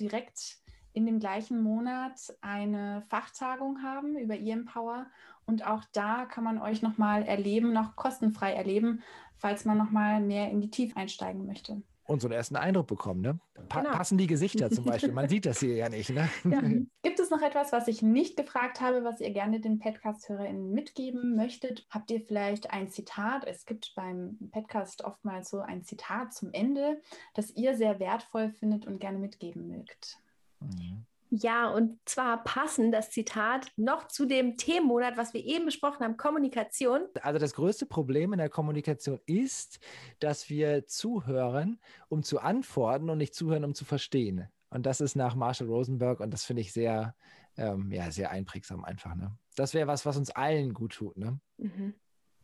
direkt 0.00 0.58
in 0.94 1.06
dem 1.06 1.20
gleichen 1.20 1.62
Monat 1.62 2.34
eine 2.40 3.02
Fachtagung 3.08 3.82
haben 3.82 4.16
über 4.16 4.36
E-Empower. 4.36 5.06
Und 5.46 5.66
auch 5.66 5.84
da 5.92 6.26
kann 6.26 6.44
man 6.44 6.60
euch 6.60 6.82
nochmal 6.82 7.22
erleben, 7.24 7.72
noch 7.72 7.96
kostenfrei 7.96 8.52
erleben, 8.52 9.02
falls 9.36 9.64
man 9.64 9.78
nochmal 9.78 10.20
mehr 10.20 10.50
in 10.50 10.60
die 10.60 10.70
Tiefe 10.70 10.96
einsteigen 10.96 11.46
möchte 11.46 11.82
und 12.04 12.20
so 12.20 12.28
einen 12.28 12.34
ersten 12.34 12.56
Eindruck 12.56 12.86
bekommen. 12.88 13.20
Ne? 13.20 13.38
Pa 13.68 13.80
genau. 13.80 13.92
Passen 13.94 14.18
die 14.18 14.26
Gesichter 14.26 14.70
zum 14.70 14.84
Beispiel? 14.84 15.12
Man 15.12 15.28
sieht 15.28 15.46
das 15.46 15.60
hier 15.60 15.76
ja 15.76 15.88
nicht. 15.88 16.10
Ne? 16.10 16.28
Ja. 16.44 16.60
Gibt 17.02 17.20
es 17.20 17.30
noch 17.30 17.42
etwas, 17.42 17.72
was 17.72 17.88
ich 17.88 18.02
nicht 18.02 18.36
gefragt 18.36 18.80
habe, 18.80 19.04
was 19.04 19.20
ihr 19.20 19.30
gerne 19.30 19.60
den 19.60 19.78
Podcast-HörerInnen 19.78 20.72
mitgeben 20.72 21.36
möchtet? 21.36 21.86
Habt 21.90 22.10
ihr 22.10 22.20
vielleicht 22.20 22.70
ein 22.70 22.88
Zitat? 22.88 23.44
Es 23.46 23.64
gibt 23.64 23.92
beim 23.94 24.38
Podcast 24.50 25.04
oftmals 25.04 25.50
so 25.50 25.60
ein 25.60 25.84
Zitat 25.84 26.34
zum 26.34 26.50
Ende, 26.52 27.00
das 27.34 27.50
ihr 27.50 27.76
sehr 27.76 28.00
wertvoll 28.00 28.50
findet 28.50 28.86
und 28.86 28.98
gerne 28.98 29.18
mitgeben 29.18 29.68
mögt. 29.68 30.18
Mhm. 30.60 31.06
Ja, 31.34 31.70
und 31.70 31.98
zwar 32.04 32.44
passend 32.44 32.92
das 32.92 33.10
Zitat 33.10 33.72
noch 33.76 34.06
zu 34.06 34.26
dem 34.26 34.58
Themenmonat, 34.58 35.16
was 35.16 35.32
wir 35.32 35.42
eben 35.42 35.64
besprochen 35.64 36.04
haben, 36.04 36.18
Kommunikation. 36.18 37.06
Also 37.22 37.38
das 37.38 37.54
größte 37.54 37.86
Problem 37.86 38.34
in 38.34 38.38
der 38.38 38.50
Kommunikation 38.50 39.18
ist, 39.24 39.80
dass 40.18 40.50
wir 40.50 40.86
zuhören, 40.86 41.80
um 42.10 42.22
zu 42.22 42.38
antworten 42.38 43.08
und 43.08 43.16
nicht 43.16 43.34
zuhören, 43.34 43.64
um 43.64 43.74
zu 43.74 43.86
verstehen. 43.86 44.46
Und 44.68 44.84
das 44.84 45.00
ist 45.00 45.16
nach 45.16 45.34
Marshall 45.34 45.68
Rosenberg 45.68 46.20
und 46.20 46.32
das 46.32 46.44
finde 46.44 46.60
ich 46.60 46.74
sehr, 46.74 47.14
ähm, 47.56 47.90
ja, 47.90 48.10
sehr 48.10 48.30
einprägsam 48.30 48.84
einfach. 48.84 49.14
Ne? 49.14 49.34
Das 49.56 49.72
wäre 49.72 49.86
was, 49.86 50.04
was 50.04 50.18
uns 50.18 50.28
allen 50.28 50.74
gut 50.74 50.92
tut. 50.92 51.16
Ne? 51.16 51.40
Mhm. 51.56 51.94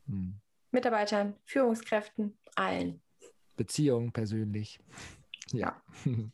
Hm. 0.07 0.41
Mitarbeitern, 0.71 1.35
Führungskräften, 1.45 2.39
allen. 2.55 3.03
Beziehungen 3.55 4.13
persönlich. 4.13 4.81
Ja. 5.53 5.83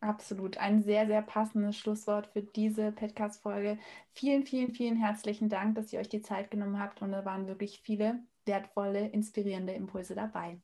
Absolut. 0.00 0.58
Ein 0.58 0.82
sehr, 0.82 1.06
sehr 1.06 1.22
passendes 1.22 1.76
Schlusswort 1.76 2.26
für 2.26 2.42
diese 2.42 2.92
Podcast-Folge. 2.92 3.78
Vielen, 4.12 4.44
vielen, 4.44 4.72
vielen 4.72 4.96
herzlichen 4.96 5.48
Dank, 5.48 5.76
dass 5.76 5.92
ihr 5.92 6.00
euch 6.00 6.08
die 6.08 6.22
Zeit 6.22 6.50
genommen 6.50 6.78
habt 6.78 7.02
und 7.02 7.12
da 7.12 7.24
waren 7.24 7.46
wirklich 7.46 7.80
viele 7.82 8.20
wertvolle, 8.44 9.08
inspirierende 9.08 9.72
Impulse 9.72 10.14
dabei. 10.14 10.58